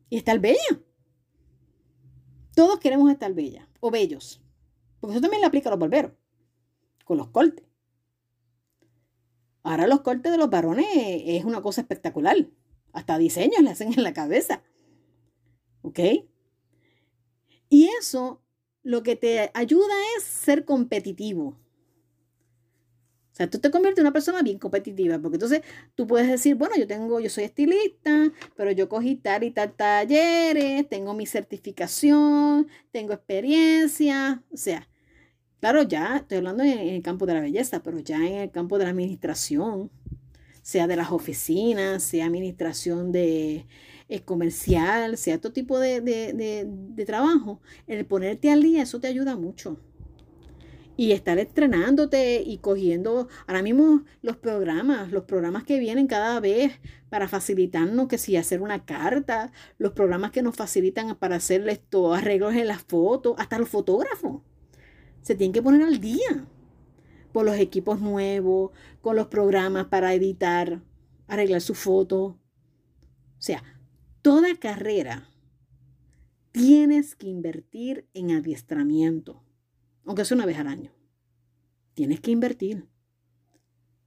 y 0.09 0.17
estar 0.17 0.39
bella. 0.39 0.81
Todos 2.55 2.79
queremos 2.79 3.11
estar 3.11 3.33
bella 3.33 3.67
o 3.79 3.91
bellos. 3.91 4.42
Porque 5.03 5.15
eso 5.15 5.21
también 5.21 5.41
le 5.41 5.47
aplica 5.47 5.67
a 5.67 5.71
los 5.71 5.79
barberos, 5.81 6.13
con 7.03 7.17
los 7.17 7.27
cortes. 7.27 7.65
Ahora 9.61 9.85
los 9.85 9.99
cortes 9.99 10.31
de 10.31 10.37
los 10.37 10.49
varones 10.49 10.85
es 10.95 11.43
una 11.43 11.61
cosa 11.61 11.81
espectacular. 11.81 12.37
Hasta 12.93 13.17
diseños 13.17 13.61
le 13.61 13.71
hacen 13.71 13.91
en 13.91 14.01
la 14.01 14.13
cabeza. 14.13 14.63
¿Ok? 15.81 15.99
Y 17.67 17.89
eso 17.99 18.41
lo 18.81 19.03
que 19.03 19.17
te 19.17 19.51
ayuda 19.53 19.93
es 20.15 20.23
ser 20.23 20.63
competitivo. 20.63 21.47
O 21.47 23.35
sea, 23.35 23.49
tú 23.49 23.59
te 23.59 23.71
conviertes 23.71 23.99
en 23.99 24.05
una 24.05 24.13
persona 24.13 24.41
bien 24.41 24.57
competitiva, 24.57 25.19
porque 25.19 25.35
entonces 25.35 25.63
tú 25.95 26.07
puedes 26.07 26.29
decir, 26.29 26.55
bueno, 26.55 26.77
yo 26.77 26.87
tengo, 26.87 27.19
yo 27.19 27.29
soy 27.29 27.43
estilista, 27.43 28.31
pero 28.55 28.71
yo 28.71 28.87
cogí 28.87 29.17
tal 29.17 29.43
y 29.43 29.51
tal 29.51 29.73
talleres, 29.73 30.87
tengo 30.87 31.13
mi 31.13 31.25
certificación, 31.25 32.69
tengo 32.93 33.11
experiencia, 33.11 34.41
o 34.49 34.55
sea, 34.55 34.87
claro, 35.63 35.83
ya 35.83 36.17
estoy 36.17 36.39
hablando 36.39 36.61
en, 36.61 36.77
el 36.77 37.01
campo 37.01 37.25
de 37.25 37.35
la 37.35 37.39
belleza, 37.39 37.81
pero 37.81 37.97
ya 37.99 38.17
en 38.17 38.33
el 38.33 38.51
campo 38.51 38.77
de 38.77 38.83
la 38.83 38.89
administración, 38.89 39.89
sea 40.61 40.87
de 40.87 40.97
las 40.97 41.09
oficinas, 41.13 42.03
sea 42.03 42.25
administración 42.25 43.13
de, 43.13 43.65
comercial, 44.25 45.15
sea 45.17 45.39
todo 45.39 45.53
tipo 45.53 45.79
de, 45.79 47.05
trabajo, 47.05 47.61
el 47.87 48.05
ponerte 48.05 48.51
al 48.51 48.61
día, 48.61 48.83
eso 48.83 48.99
te 48.99 49.07
ayuda 49.07 49.37
mucho. 49.37 49.79
Y 50.97 51.13
estar 51.13 51.39
entrenándote 51.39 52.43
y 52.45 52.57
cogiendo 52.57 53.29
ahora 53.47 53.61
mismo 53.63 54.03
los 54.21 54.35
programas, 54.35 55.13
los 55.13 55.23
programas 55.23 55.63
que 55.63 55.79
vienen 55.79 56.07
cada 56.07 56.41
vez 56.41 56.73
para 57.09 57.29
facilitarnos 57.29 58.09
que 58.09 58.17
si 58.17 58.35
hacer 58.35 58.61
una 58.61 58.83
carta, 58.83 59.53
los 59.77 59.93
programas 59.93 60.31
que 60.31 60.41
nos 60.41 60.57
facilitan 60.57 61.15
para 61.15 61.37
hacer 61.37 61.69
estos 61.69 62.17
arreglos 62.17 62.53
en 62.53 62.67
las 62.67 62.83
fotos, 62.83 63.35
hasta 63.37 63.57
los 63.59 63.69
fotógrafos. 63.69 64.41
Se 65.23 65.35
tienen 65.35 65.53
que 65.53 65.63
poner 65.63 65.81
al 65.81 65.99
día 65.99 66.45
por 67.31 67.45
los 67.45 67.55
equipos 67.57 67.99
nuevos, 67.99 68.71
con 69.01 69.15
los 69.15 69.27
programas 69.27 69.87
para 69.87 70.13
editar, 70.13 70.81
arreglar 71.27 71.61
su 71.61 71.73
foto. 71.73 72.23
O 72.23 72.39
sea, 73.39 73.63
toda 74.21 74.55
carrera 74.55 75.29
tienes 76.51 77.15
que 77.15 77.27
invertir 77.27 78.07
en 78.13 78.31
adiestramiento, 78.31 79.43
aunque 80.05 80.25
sea 80.25 80.35
una 80.35 80.45
vez 80.45 80.59
al 80.59 80.67
año. 80.67 80.91
Tienes 81.93 82.19
que 82.19 82.31
invertir. 82.31 82.87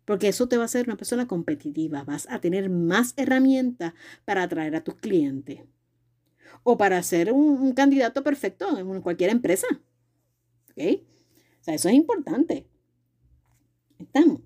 Porque 0.04 0.28
eso 0.28 0.48
te 0.48 0.56
va 0.56 0.62
a 0.62 0.66
hacer 0.66 0.86
una 0.86 0.96
persona 0.96 1.26
competitiva. 1.26 2.04
Vas 2.04 2.28
a 2.30 2.40
tener 2.40 2.70
más 2.70 3.14
herramientas 3.16 3.94
para 4.24 4.42
atraer 4.42 4.76
a 4.76 4.84
tus 4.84 4.96
clientes. 4.96 5.60
O 6.62 6.76
para 6.76 7.02
ser 7.02 7.32
un, 7.32 7.72
candidato 7.72 8.22
perfecto 8.22 8.78
en 8.78 9.00
cualquier 9.00 9.30
empresa. 9.30 9.66
¿Ok? 10.76 11.02
O 11.60 11.64
sea, 11.64 11.74
eso 11.74 11.88
es 11.88 11.94
importante. 11.94 12.66
Estamos. 13.98 14.40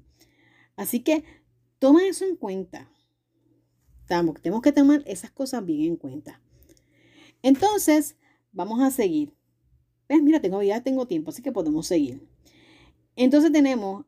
Así 0.77 1.01
que 1.01 1.25
toma 1.79 2.07
eso 2.07 2.25
en 2.25 2.37
cuenta 2.37 2.91
tenemos 4.43 4.63
que 4.63 4.73
tomar 4.73 5.03
esas 5.07 5.31
cosas 5.31 5.65
bien 5.65 5.93
en 5.93 5.97
cuenta. 5.97 6.41
Entonces, 7.43 8.17
vamos 8.53 8.81
a 8.81 8.91
seguir. 8.91 9.33
Pues 10.09 10.21
mira, 10.23 10.41
tengo, 10.41 10.63
ya 10.63 10.83
tengo 10.83 11.07
tiempo, 11.07 11.31
así 11.31 11.43
que 11.43 11.53
podemos 11.53 11.87
seguir. 11.87 12.27
Entonces 13.15 13.53
tenemos, 13.53 14.07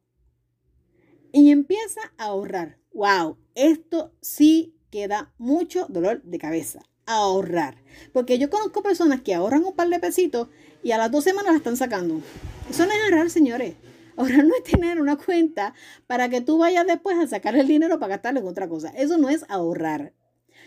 y 1.33 1.51
empieza 1.51 2.01
a 2.19 2.25
ahorrar. 2.25 2.79
¡Wow! 2.93 3.39
Esto 3.55 4.13
sí 4.21 4.75
queda 4.91 5.33
mucho 5.39 5.87
dolor 5.89 6.23
de 6.25 6.39
cabeza. 6.39 6.81
Ahorrar. 7.07 7.83
Porque 8.13 8.39
yo 8.39 8.51
conozco 8.51 8.83
personas 8.83 9.23
que 9.23 9.35
ahorran 9.35 9.65
un 9.65 9.75
par 9.75 9.89
de 9.89 10.01
pesitos 10.01 10.49
y 10.83 10.93
a 10.93 10.99
las 10.99 11.11
dos 11.11 11.25
semanas 11.25 11.53
la 11.53 11.59
están 11.59 11.77
sacando. 11.77 12.21
Eso 12.69 12.87
no 12.87 12.93
es 12.93 12.99
ahorrar, 13.05 13.31
señores. 13.31 13.75
Ahorrar 14.17 14.45
no 14.45 14.55
es 14.55 14.65
tener 14.65 15.01
una 15.01 15.17
cuenta 15.17 15.75
para 16.07 16.29
que 16.29 16.41
tú 16.41 16.59
vayas 16.59 16.87
después 16.87 17.19
a 17.19 17.27
sacar 17.27 17.57
el 17.57 17.67
dinero 17.67 17.99
para 17.99 18.17
gastarlo 18.17 18.41
en 18.41 18.47
otra 18.47 18.69
cosa. 18.69 18.91
Eso 18.91 19.19
no 19.19 19.29
es 19.29 19.45
ahorrar. 19.49 20.13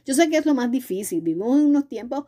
Yo 0.06 0.14
sé 0.14 0.30
que 0.30 0.38
es 0.38 0.46
lo 0.46 0.54
más 0.54 0.72
difícil. 0.72 1.22
Vivimos 1.22 1.60
en 1.60 1.66
unos 1.68 1.88
tiempos 1.88 2.26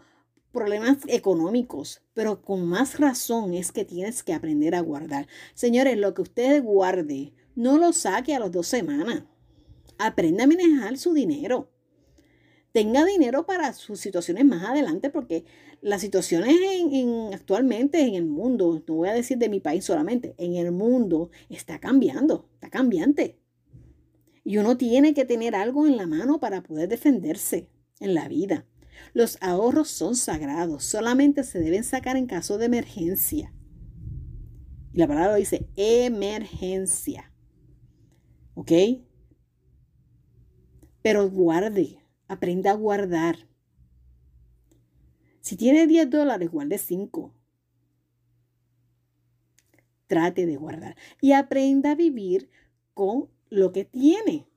problemas 0.52 0.98
económicos, 1.08 2.02
pero 2.14 2.42
con 2.42 2.66
más 2.66 3.00
razón 3.00 3.54
es 3.54 3.72
que 3.72 3.86
tienes 3.86 4.24
que 4.24 4.34
aprender 4.34 4.76
a 4.76 4.82
guardar. 4.82 5.28
Señores, 5.54 5.98
lo 5.98 6.14
que 6.14 6.24
usted 6.24 6.64
guarde, 6.64 7.34
no 7.56 7.78
lo 7.78 7.94
saque 7.94 8.34
a 8.34 8.40
las 8.40 8.52
dos 8.52 8.68
semanas. 8.68 9.24
Aprenda 9.98 10.44
a 10.44 10.48
manejar 10.48 10.98
su 10.98 11.14
dinero. 11.14 11.70
Tenga 12.78 13.04
dinero 13.06 13.48
para 13.48 13.74
sus 13.74 14.00
situaciones 14.00 14.46
más 14.46 14.64
adelante, 14.64 15.10
porque 15.10 15.46
las 15.82 16.00
situaciones 16.00 16.56
en, 16.92 17.34
actualmente 17.34 18.02
en 18.02 18.14
el 18.14 18.26
mundo, 18.28 18.84
no 18.88 18.94
voy 18.94 19.10
a 19.10 19.16
decir 19.16 19.40
de 19.40 19.50
mi 19.50 19.60
país 19.60 19.84
solamente, 19.84 20.36
en 20.38 20.58
el 20.58 20.72
mundo 20.72 21.32
está 21.50 21.80
cambiando, 21.80 22.48
está 22.54 22.70
cambiante. 22.70 23.40
Y 24.44 24.58
uno 24.58 24.78
tiene 24.78 25.16
que 25.16 25.26
tener 25.26 25.56
algo 25.56 25.88
en 25.88 25.98
la 25.98 26.06
mano 26.06 26.40
para 26.40 26.62
poder 26.62 26.88
defenderse 26.88 27.68
en 28.00 28.14
la 28.14 28.28
vida. 28.28 28.68
Los 29.12 29.40
ahorros 29.42 29.90
son 29.90 30.16
sagrados, 30.16 30.84
solamente 30.84 31.44
se 31.44 31.58
deben 31.58 31.84
sacar 31.84 32.16
en 32.16 32.28
caso 32.28 32.60
de 32.60 32.68
emergencia. 32.68 33.52
Y 34.94 35.00
la 35.00 35.08
palabra 35.08 35.34
dice 35.34 35.68
emergencia. 35.76 37.34
¿Ok? 38.54 38.72
Pero 41.02 41.28
guarde, 41.32 42.04
aprenda 42.28 42.72
a 42.72 42.76
guardar. 42.76 43.48
Si 45.42 45.56
tiene 45.56 45.88
10 45.88 46.10
dólares, 46.10 46.52
guarde 46.52 46.78
5. 46.78 47.34
Trate 50.08 50.46
de 50.46 50.58
guardar. 50.58 50.96
Y 51.22 51.34
aprenda 51.34 51.92
a 51.92 51.96
vivir 51.96 52.50
con 52.94 53.30
lo 53.50 53.72
que 53.72 53.86
tiene, 53.86 54.48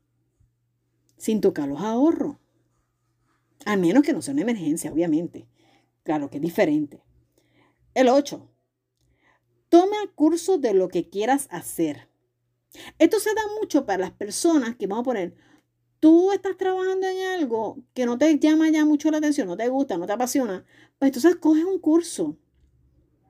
sin 1.17 1.41
tocar 1.41 1.69
los 1.69 1.81
ahorros. 1.81 2.37
A 3.67 3.77
menos 3.77 4.03
que 4.03 4.13
no 4.13 4.23
sea 4.23 4.33
una 4.33 4.43
emergencia, 4.43 4.93
obviamente. 4.93 5.47
Claro 6.03 6.31
que 6.31 6.39
es 6.39 6.43
diferente. 6.43 7.03
El 7.95 8.09
8. 8.09 8.49
Toma 9.69 9.97
curso 10.15 10.59
de 10.59 10.75
lo 10.75 10.89
que 10.89 11.09
quieras 11.09 11.47
hacer. 11.51 12.09
Esto 12.99 13.21
se 13.21 13.35
da 13.35 13.43
mucho 13.61 13.87
para 13.87 13.99
las 13.99 14.13
personas 14.13 14.77
que 14.77 14.87
vamos 14.87 15.03
a 15.03 15.05
poner, 15.05 15.35
tú 16.01 16.33
estás 16.33 16.57
trabajando 16.57 17.07
en 17.07 17.41
algo 17.41 17.79
que 17.95 18.07
no 18.07 18.19
te 18.19 18.39
llama 18.39 18.71
ya 18.71 18.85
mucho 18.85 19.11
la 19.11 19.19
atención, 19.19 19.47
no 19.47 19.57
te 19.57 19.69
gusta, 19.69 19.99
no 19.99 20.07
te 20.07 20.13
apasiona, 20.13 20.65
pues 20.99 21.11
entonces 21.11 21.37
coges 21.37 21.65
un 21.65 21.79
curso 21.79 22.37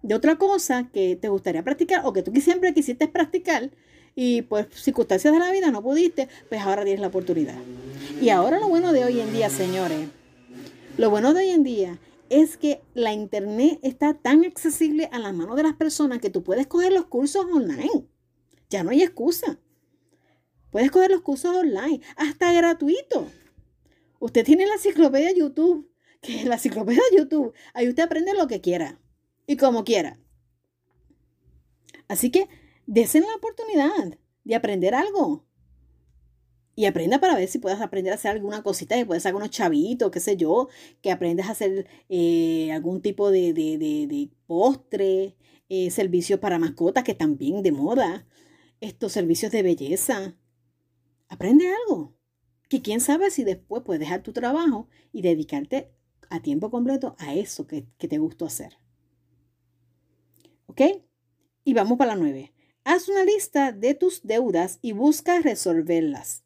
de 0.03 0.15
otra 0.15 0.39
cosa 0.39 0.89
que 0.93 1.17
te 1.17 1.29
gustaría 1.29 1.63
practicar 1.63 2.03
o 2.05 2.13
que 2.13 2.23
tú 2.23 2.33
siempre 2.41 2.73
quisiste 2.73 3.09
practicar 3.09 3.71
y 4.15 4.43
pues 4.43 4.67
circunstancias 4.73 5.33
de 5.33 5.39
la 5.39 5.51
vida 5.53 5.71
no 5.71 5.83
pudiste, 5.83 6.29
pues 6.49 6.61
ahora 6.63 6.85
tienes 6.85 7.01
la 7.01 7.09
oportunidad. 7.09 7.59
Y 8.21 8.31
ahora 8.31 8.59
lo 8.59 8.69
bueno 8.69 8.93
de 8.93 9.05
hoy 9.05 9.21
en 9.21 9.33
día, 9.33 9.51
señores, 9.51 10.09
lo 10.97 11.11
bueno 11.11 11.33
de 11.35 11.41
hoy 11.41 11.51
en 11.51 11.63
día 11.63 11.99
es 12.29 12.57
que 12.57 12.81
la 12.95 13.13
internet 13.13 13.79
está 13.83 14.15
tan 14.15 14.45
accesible 14.45 15.09
a 15.13 15.19
las 15.19 15.35
manos 15.35 15.57
de 15.57 15.65
las 15.65 15.75
personas 15.75 16.21
que 16.21 16.31
tú 16.31 16.43
puedes 16.43 16.67
coger 16.67 16.93
los 16.93 17.07
cursos 17.07 17.45
online. 17.53 18.07
Ya 18.69 18.85
no 18.85 18.91
hay 18.91 19.03
excusa. 19.03 19.59
Puedes 20.71 20.91
coger 20.91 21.11
los 21.11 21.23
cursos 21.23 21.57
online, 21.57 22.01
hasta 22.17 22.53
gratuito. 22.53 23.31
Usted 24.19 24.45
tiene 24.45 24.67
la 24.67 24.75
enciclopedia 24.75 25.33
YouTube, 25.33 25.91
que 26.21 26.37
es 26.37 26.45
la 26.45 26.55
enciclopedia 26.55 27.03
YouTube. 27.17 27.53
Ahí 27.75 27.89
usted 27.89 28.03
aprende 28.03 28.35
lo 28.35 28.47
que 28.47 28.61
quiera 28.61 29.01
y 29.47 29.57
como 29.57 29.85
quiera. 29.85 30.19
Así 32.09 32.31
que 32.31 32.49
desen 32.87 33.23
la 33.23 33.35
oportunidad 33.35 34.19
de 34.45 34.55
aprender 34.55 34.95
algo 34.95 35.47
y 36.81 36.87
aprenda 36.87 37.21
para 37.21 37.37
ver 37.37 37.49
si 37.49 37.59
puedes 37.59 37.81
aprender 37.81 38.13
a 38.13 38.17
hacer 38.17 38.31
alguna 38.31 38.63
cosita, 38.63 38.97
que 38.97 39.05
puedes 39.05 39.25
hacer 39.25 39.35
unos 39.35 39.51
chavitos, 39.51 40.11
qué 40.11 40.19
sé 40.19 40.37
yo, 40.37 40.69
que 41.03 41.11
aprendas 41.11 41.49
a 41.49 41.53
hacer 41.53 41.87
eh, 42.09 42.73
algún 42.73 43.03
tipo 43.03 43.31
de, 43.31 43.53
de, 43.53 44.31
postre, 44.47 45.37
eh, 45.69 45.91
servicios 45.91 46.41
para 46.41 46.59
mascotas 46.59 47.05
que 47.05 47.15
también 47.15 47.63
de 47.63 47.73
moda, 47.73 48.27
estos 48.81 49.13
servicios 49.13 49.53
de 49.53 49.63
belleza. 49.63 50.37
Aprende 51.31 51.73
algo, 51.73 52.17
que 52.69 52.83
quién 52.83 53.01
sabe 53.01 53.31
si 53.31 53.45
después 53.45 53.85
puedes 53.85 54.01
dejar 54.01 54.23
tu 54.23 54.33
trabajo 54.33 54.89
y 55.13 55.23
dedicarte 55.23 55.93
a 56.29 56.43
tiempo 56.43 56.71
completo 56.71 57.15
a 57.19 57.35
eso 57.35 57.69
que, 57.69 57.87
que 57.99 58.09
te 58.09 58.19
gustó 58.19 58.47
hacer. 58.47 58.77
¿Ok? 60.67 60.81
Y 61.63 61.73
vamos 61.73 61.99
para 61.99 62.15
la 62.15 62.21
nueve. 62.21 62.53
Haz 62.83 63.09
una 63.09 63.25
lista 63.25 63.71
de 63.71 63.95
tus 63.95 64.23
deudas 64.25 64.81
y 64.83 64.91
busca 64.91 65.41
resolverlas. 65.41 66.43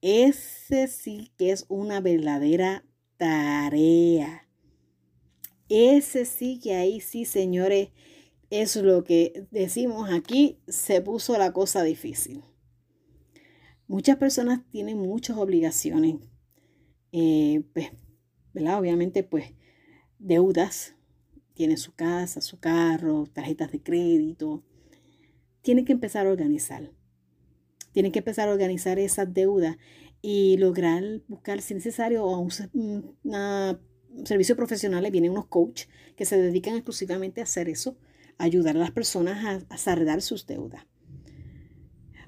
Ese 0.00 0.88
sí 0.88 1.32
que 1.36 1.50
es 1.52 1.66
una 1.68 2.00
verdadera 2.00 2.86
tarea. 3.18 4.48
Ese 5.68 6.24
sí 6.24 6.58
que 6.58 6.74
ahí 6.74 7.02
sí, 7.02 7.26
señores, 7.26 7.90
es 8.48 8.76
lo 8.76 9.04
que 9.04 9.46
decimos 9.50 10.10
aquí, 10.10 10.58
se 10.68 11.02
puso 11.02 11.36
la 11.36 11.52
cosa 11.52 11.82
difícil. 11.82 12.44
Muchas 13.86 14.16
personas 14.16 14.60
tienen 14.70 14.98
muchas 14.98 15.36
obligaciones, 15.36 16.16
eh, 17.12 17.62
pues, 17.74 17.90
¿verdad? 18.54 18.78
Obviamente, 18.78 19.22
pues, 19.22 19.52
deudas. 20.18 20.94
Tienen 21.52 21.76
su 21.76 21.94
casa, 21.94 22.40
su 22.40 22.58
carro, 22.58 23.26
tarjetas 23.32 23.70
de 23.70 23.80
crédito. 23.80 24.64
Tienen 25.62 25.84
que 25.84 25.92
empezar 25.92 26.26
a 26.26 26.30
organizar. 26.30 26.90
Tienen 27.92 28.10
que 28.10 28.18
empezar 28.20 28.48
a 28.48 28.52
organizar 28.52 28.98
esas 28.98 29.32
deudas 29.32 29.76
y 30.20 30.56
lograr 30.56 31.22
buscar, 31.28 31.60
si 31.60 31.74
necesario, 31.74 32.26
un, 32.26 32.50
servicio 34.24 34.56
profesional. 34.56 35.08
Vienen 35.12 35.30
unos 35.30 35.46
coaches 35.46 35.88
que 36.16 36.24
se 36.24 36.38
dedican 36.38 36.74
exclusivamente 36.74 37.40
a 37.40 37.44
hacer 37.44 37.68
eso, 37.68 37.96
ayudar 38.38 38.76
a 38.76 38.80
las 38.80 38.90
personas 38.90 39.44
a, 39.44 39.74
a 39.74 39.78
saldar 39.78 40.22
sus 40.22 40.46
deudas. 40.46 40.86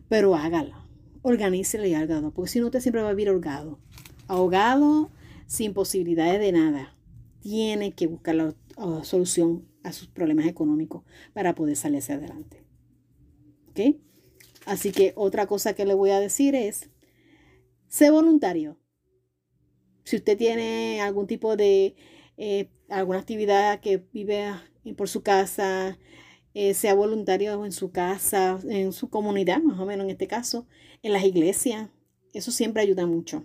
Pero 0.08 0.36
hágalo, 0.36 0.86
organícele 1.26 1.88
y 1.88 1.94
hágalo, 1.94 2.30
porque 2.30 2.52
si 2.52 2.60
no, 2.60 2.66
usted 2.66 2.78
siempre 2.78 3.02
va 3.02 3.08
a 3.08 3.12
vivir 3.12 3.30
ahogado. 3.30 3.80
Ahogado, 4.28 5.10
sin 5.48 5.74
posibilidades 5.74 6.38
de 6.38 6.52
nada. 6.52 6.94
Tiene 7.40 7.94
que 7.94 8.06
buscar 8.06 8.36
la, 8.36 8.54
solución 9.02 9.66
a 9.82 9.92
sus 9.92 10.06
problemas 10.06 10.46
económicos 10.46 11.02
para 11.32 11.56
poder 11.56 11.74
salir 11.74 11.98
hacia 11.98 12.14
adelante. 12.14 12.62
¿Ok? 13.70 13.96
Así 14.66 14.92
que 14.92 15.14
otra 15.16 15.48
cosa 15.48 15.74
que 15.74 15.84
le 15.84 15.94
voy 15.94 16.10
a 16.10 16.20
decir 16.20 16.54
es, 16.54 16.90
sé 17.88 18.10
voluntario. 18.10 18.78
Si 20.04 20.16
usted 20.16 20.38
tiene 20.38 21.00
algún 21.00 21.26
tipo 21.26 21.56
de, 21.56 21.96
eh, 22.36 22.70
alguna 22.88 23.18
actividad 23.18 23.80
que 23.80 23.96
vive 24.12 24.52
por 24.96 25.08
su 25.08 25.22
casa, 25.24 25.98
eh, 26.58 26.72
sea 26.72 26.94
voluntario 26.94 27.66
en 27.66 27.72
su 27.72 27.90
casa, 27.90 28.58
en 28.66 28.94
su 28.94 29.10
comunidad, 29.10 29.60
más 29.60 29.78
o 29.78 29.84
menos 29.84 30.04
en 30.04 30.12
este 30.12 30.26
caso, 30.26 30.66
en 31.02 31.12
las 31.12 31.22
iglesias, 31.22 31.90
eso 32.32 32.50
siempre 32.50 32.80
ayuda 32.80 33.04
mucho 33.04 33.44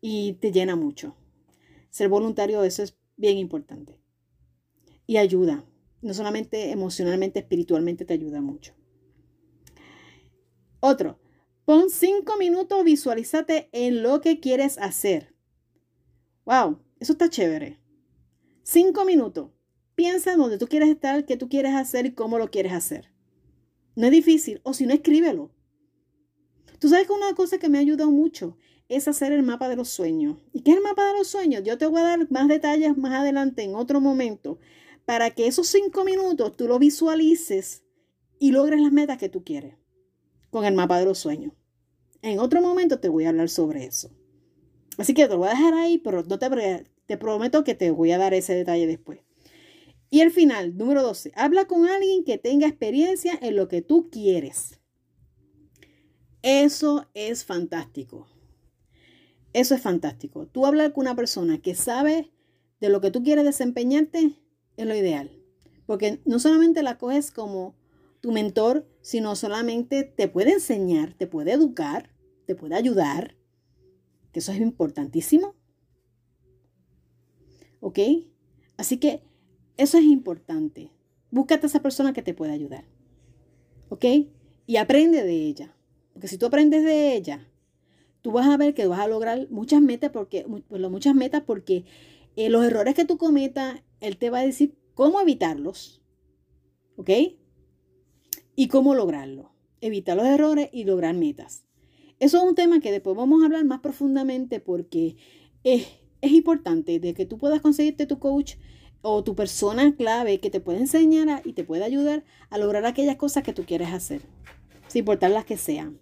y 0.00 0.32
te 0.40 0.50
llena 0.50 0.74
mucho. 0.74 1.14
Ser 1.90 2.08
voluntario, 2.08 2.64
eso 2.64 2.82
es 2.82 2.96
bien 3.18 3.36
importante. 3.36 4.00
Y 5.06 5.18
ayuda, 5.18 5.66
no 6.00 6.14
solamente 6.14 6.70
emocionalmente, 6.70 7.40
espiritualmente 7.40 8.06
te 8.06 8.14
ayuda 8.14 8.40
mucho. 8.40 8.72
Otro, 10.80 11.20
pon 11.66 11.90
cinco 11.90 12.38
minutos, 12.38 12.82
visualízate 12.82 13.68
en 13.72 14.02
lo 14.02 14.22
que 14.22 14.40
quieres 14.40 14.78
hacer. 14.78 15.34
Wow, 16.46 16.78
eso 16.98 17.12
está 17.12 17.28
chévere. 17.28 17.78
Cinco 18.62 19.04
minutos. 19.04 19.50
Piensa 19.94 20.32
en 20.32 20.38
dónde 20.38 20.58
tú 20.58 20.66
quieres 20.66 20.88
estar, 20.88 21.24
qué 21.26 21.36
tú 21.36 21.48
quieres 21.48 21.74
hacer 21.74 22.06
y 22.06 22.12
cómo 22.12 22.38
lo 22.38 22.50
quieres 22.50 22.72
hacer. 22.72 23.10
No 23.94 24.06
es 24.06 24.12
difícil, 24.12 24.60
o 24.64 24.72
si 24.72 24.86
no, 24.86 24.94
escríbelo. 24.94 25.50
Tú 26.78 26.88
sabes 26.88 27.06
que 27.06 27.12
una 27.12 27.34
cosa 27.34 27.58
que 27.58 27.68
me 27.68 27.78
ha 27.78 27.82
ayudado 27.82 28.10
mucho 28.10 28.56
es 28.88 29.06
hacer 29.08 29.32
el 29.32 29.42
mapa 29.42 29.68
de 29.68 29.76
los 29.76 29.88
sueños. 29.88 30.38
¿Y 30.52 30.62
qué 30.62 30.72
es 30.72 30.78
el 30.78 30.82
mapa 30.82 31.06
de 31.06 31.18
los 31.18 31.28
sueños? 31.28 31.62
Yo 31.64 31.78
te 31.78 31.86
voy 31.86 32.00
a 32.00 32.04
dar 32.04 32.30
más 32.30 32.48
detalles 32.48 32.96
más 32.96 33.12
adelante 33.12 33.62
en 33.62 33.74
otro 33.74 34.00
momento 34.00 34.58
para 35.04 35.30
que 35.30 35.46
esos 35.46 35.68
cinco 35.68 36.04
minutos 36.04 36.56
tú 36.56 36.66
lo 36.68 36.78
visualices 36.78 37.84
y 38.38 38.52
logres 38.52 38.80
las 38.80 38.92
metas 38.92 39.18
que 39.18 39.28
tú 39.28 39.44
quieres 39.44 39.76
con 40.50 40.64
el 40.64 40.74
mapa 40.74 40.98
de 40.98 41.04
los 41.04 41.18
sueños. 41.18 41.52
En 42.20 42.38
otro 42.38 42.60
momento 42.60 43.00
te 43.00 43.08
voy 43.08 43.24
a 43.24 43.30
hablar 43.30 43.48
sobre 43.48 43.84
eso. 43.84 44.10
Así 44.98 45.14
que 45.14 45.24
te 45.24 45.30
lo 45.30 45.38
voy 45.38 45.48
a 45.48 45.52
dejar 45.52 45.74
ahí, 45.74 45.98
pero 45.98 46.22
no 46.22 46.38
te, 46.38 46.84
te 47.06 47.16
prometo 47.16 47.64
que 47.64 47.74
te 47.74 47.90
voy 47.90 48.12
a 48.12 48.18
dar 48.18 48.34
ese 48.34 48.54
detalle 48.54 48.86
después. 48.86 49.20
Y 50.12 50.20
el 50.20 50.30
final, 50.30 50.76
número 50.76 51.02
12, 51.02 51.32
habla 51.36 51.64
con 51.64 51.86
alguien 51.86 52.22
que 52.22 52.36
tenga 52.36 52.66
experiencia 52.66 53.32
en 53.40 53.56
lo 53.56 53.66
que 53.68 53.80
tú 53.80 54.10
quieres. 54.10 54.78
Eso 56.42 57.08
es 57.14 57.46
fantástico. 57.46 58.26
Eso 59.54 59.74
es 59.74 59.80
fantástico. 59.80 60.46
Tú 60.46 60.66
hablar 60.66 60.92
con 60.92 61.06
una 61.06 61.16
persona 61.16 61.62
que 61.62 61.74
sabe 61.74 62.30
de 62.78 62.90
lo 62.90 63.00
que 63.00 63.10
tú 63.10 63.22
quieres 63.22 63.46
desempeñarte 63.46 64.36
es 64.76 64.86
lo 64.86 64.94
ideal. 64.94 65.30
Porque 65.86 66.20
no 66.26 66.38
solamente 66.38 66.82
la 66.82 66.98
coges 66.98 67.30
como 67.30 67.74
tu 68.20 68.32
mentor, 68.32 68.86
sino 69.00 69.34
solamente 69.34 70.02
te 70.02 70.28
puede 70.28 70.52
enseñar, 70.52 71.14
te 71.14 71.26
puede 71.26 71.52
educar, 71.52 72.10
te 72.44 72.54
puede 72.54 72.74
ayudar, 72.74 73.34
que 74.30 74.40
eso 74.40 74.52
es 74.52 74.60
importantísimo. 74.60 75.54
¿Ok? 77.80 77.98
Así 78.76 78.98
que 78.98 79.31
eso 79.76 79.98
es 79.98 80.04
importante. 80.04 80.90
Búscate 81.30 81.66
a 81.66 81.68
esa 81.68 81.82
persona 81.82 82.12
que 82.12 82.22
te 82.22 82.34
pueda 82.34 82.52
ayudar. 82.52 82.84
¿Ok? 83.88 84.04
Y 84.66 84.76
aprende 84.76 85.22
de 85.22 85.46
ella. 85.46 85.74
Porque 86.12 86.28
si 86.28 86.38
tú 86.38 86.46
aprendes 86.46 86.84
de 86.84 87.14
ella, 87.14 87.48
tú 88.20 88.32
vas 88.32 88.46
a 88.46 88.56
ver 88.56 88.74
que 88.74 88.86
vas 88.86 89.00
a 89.00 89.08
lograr 89.08 89.48
muchas 89.50 89.80
metas 89.80 90.10
porque, 90.10 90.46
muchas 90.46 91.14
metas 91.14 91.42
porque 91.46 91.84
eh, 92.36 92.50
los 92.50 92.64
errores 92.64 92.94
que 92.94 93.04
tú 93.04 93.18
cometas, 93.18 93.82
él 94.00 94.16
te 94.18 94.30
va 94.30 94.40
a 94.40 94.46
decir 94.46 94.74
cómo 94.94 95.20
evitarlos. 95.20 96.02
¿Ok? 96.96 97.10
Y 98.54 98.68
cómo 98.68 98.94
lograrlo. 98.94 99.52
Evitar 99.80 100.16
los 100.16 100.26
errores 100.26 100.68
y 100.72 100.84
lograr 100.84 101.14
metas. 101.14 101.64
Eso 102.18 102.38
es 102.38 102.44
un 102.44 102.54
tema 102.54 102.78
que 102.80 102.92
después 102.92 103.16
vamos 103.16 103.42
a 103.42 103.46
hablar 103.46 103.64
más 103.64 103.80
profundamente 103.80 104.60
porque 104.60 105.16
es, 105.64 105.88
es 106.20 106.32
importante 106.32 107.00
de 107.00 107.14
que 107.14 107.26
tú 107.26 107.38
puedas 107.38 107.60
conseguirte 107.60 108.06
tu 108.06 108.18
coach 108.18 108.54
o 109.02 109.22
tu 109.22 109.34
persona 109.34 109.94
clave 109.96 110.40
que 110.40 110.50
te 110.50 110.60
puede 110.60 110.78
enseñar 110.78 111.42
y 111.44 111.52
te 111.52 111.64
puede 111.64 111.84
ayudar 111.84 112.24
a 112.50 112.58
lograr 112.58 112.86
aquellas 112.86 113.16
cosas 113.16 113.42
que 113.42 113.52
tú 113.52 113.64
quieres 113.64 113.92
hacer, 113.92 114.22
sin 114.88 115.00
importar 115.00 115.30
las 115.30 115.44
que 115.44 115.56
sean. 115.56 116.00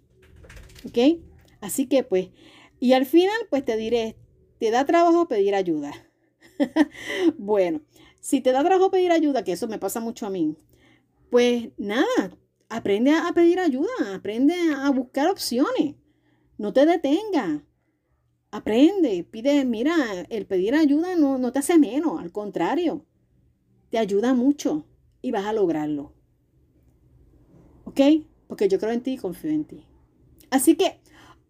¿Ok? 0.85 1.19
Así 1.59 1.87
que 1.87 2.03
pues, 2.03 2.29
y 2.79 2.93
al 2.93 3.05
final 3.05 3.35
pues 3.49 3.65
te 3.65 3.75
diré, 3.75 4.15
te 4.59 4.71
da 4.71 4.85
trabajo 4.85 5.27
pedir 5.27 5.55
ayuda. 5.55 5.91
bueno, 7.37 7.81
si 8.19 8.41
te 8.41 8.51
da 8.51 8.63
trabajo 8.63 8.91
pedir 8.91 9.11
ayuda, 9.11 9.43
que 9.43 9.53
eso 9.53 9.67
me 9.67 9.79
pasa 9.79 9.99
mucho 9.99 10.25
a 10.27 10.29
mí, 10.29 10.55
pues 11.29 11.69
nada, 11.77 12.37
aprende 12.69 13.11
a 13.11 13.31
pedir 13.33 13.59
ayuda, 13.59 14.13
aprende 14.13 14.55
a 14.75 14.89
buscar 14.91 15.29
opciones. 15.29 15.95
No 16.57 16.73
te 16.73 16.85
detenga. 16.85 17.63
Aprende, 18.51 19.23
pide, 19.23 19.63
mira, 19.63 19.95
el 20.29 20.45
pedir 20.45 20.75
ayuda 20.75 21.15
no, 21.15 21.37
no 21.37 21.53
te 21.53 21.59
hace 21.59 21.79
menos, 21.79 22.19
al 22.19 22.33
contrario, 22.33 23.05
te 23.89 23.97
ayuda 23.97 24.33
mucho 24.33 24.85
y 25.21 25.31
vas 25.31 25.45
a 25.45 25.53
lograrlo. 25.53 26.13
¿Ok? 27.85 27.99
Porque 28.47 28.67
yo 28.67 28.77
creo 28.77 28.91
en 28.91 29.01
ti 29.01 29.13
y 29.13 29.17
confío 29.17 29.51
en 29.51 29.63
ti. 29.63 29.85
Así 30.49 30.75
que 30.75 30.99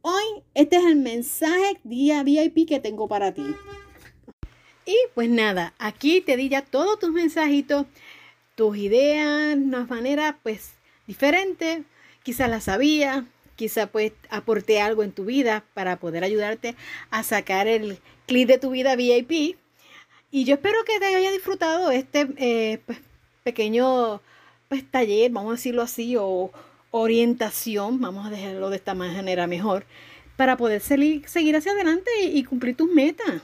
hoy 0.02 0.44
este 0.54 0.76
es 0.76 0.86
el 0.86 0.96
mensaje 0.96 1.80
día 1.84 2.22
VIP 2.24 2.68
que 2.68 2.80
tengo 2.80 3.08
para 3.08 3.34
ti. 3.34 3.46
Y 4.86 4.96
pues 5.16 5.30
nada, 5.30 5.74
aquí 5.80 6.22
te 6.22 6.38
di 6.38 6.50
ya 6.50 6.64
todos 6.64 7.00
tus 7.00 7.12
mensajitos, 7.12 7.88
tus 8.56 8.78
ideas, 8.78 9.56
una 9.56 9.86
manera 9.86 10.40
pues 10.44 10.74
diferente. 11.08 11.84
Quizás 12.24 12.50
las 12.50 12.66
sabía, 12.66 13.26
quizá 13.62 13.86
pues 13.86 14.12
aporté 14.32 14.82
algo 14.82 15.04
en 15.04 15.12
tu 15.12 15.26
vida 15.26 15.64
para 15.76 16.00
poder 16.00 16.24
ayudarte 16.24 16.76
a 17.12 17.22
sacar 17.22 17.68
el 17.68 18.00
clip 18.26 18.48
de 18.48 18.58
tu 18.58 18.72
vida 18.72 18.96
VIP. 18.96 19.56
Y 20.32 20.46
yo 20.46 20.56
espero 20.56 20.84
que 20.84 20.98
te 20.98 21.06
haya 21.06 21.32
disfrutado 21.32 21.92
este 21.92 22.28
eh, 22.38 22.80
pues, 22.88 22.98
pequeño 23.44 24.20
pues, 24.68 24.90
taller, 24.90 25.30
vamos 25.30 25.52
a 25.52 25.56
decirlo 25.58 25.84
así, 25.84 26.16
o 26.18 26.52
orientación, 26.90 28.02
vamos 28.02 28.26
a 28.26 28.32
dejarlo 28.32 28.72
de 28.72 28.78
esta 28.78 28.96
manera 28.96 29.46
mejor, 29.46 29.86
para 30.38 30.58
poder 30.58 30.82
seguir, 30.82 31.30
seguir 31.30 31.56
hacia 31.56 31.74
adelante 31.74 32.10
y, 32.20 32.44
cumplir 32.44 32.76
tus 32.76 32.90
metas. 32.92 33.44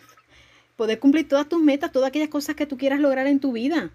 Poder 0.77 0.97
cumplir 0.97 1.27
todas 1.27 1.47
tus 1.47 1.61
metas, 1.61 1.91
todas 1.91 2.07
aquellas 2.07 2.29
cosas 2.29 2.55
que 2.55 2.65
tú 2.65 2.75
quieras 2.75 2.99
lograr 2.99 3.27
en 3.27 3.39
tu 3.39 3.51
vida. 3.51 3.91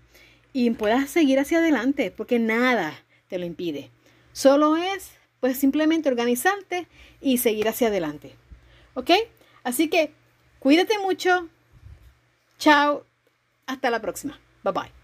Y 0.52 0.70
puedas 0.70 1.10
seguir 1.10 1.40
hacia 1.40 1.58
adelante, 1.58 2.12
porque 2.16 2.38
nada 2.38 2.94
te 3.26 3.40
lo 3.40 3.44
impide. 3.44 3.90
Solo 4.32 4.76
es 4.76 5.21
pues 5.42 5.58
simplemente 5.58 6.08
organizarte 6.08 6.86
y 7.20 7.38
seguir 7.38 7.66
hacia 7.66 7.88
adelante. 7.88 8.36
¿Ok? 8.94 9.10
Así 9.64 9.90
que 9.90 10.12
cuídate 10.60 10.96
mucho. 11.00 11.48
Chao. 12.60 13.04
Hasta 13.66 13.90
la 13.90 14.00
próxima. 14.00 14.38
Bye 14.62 14.72
bye. 14.72 15.01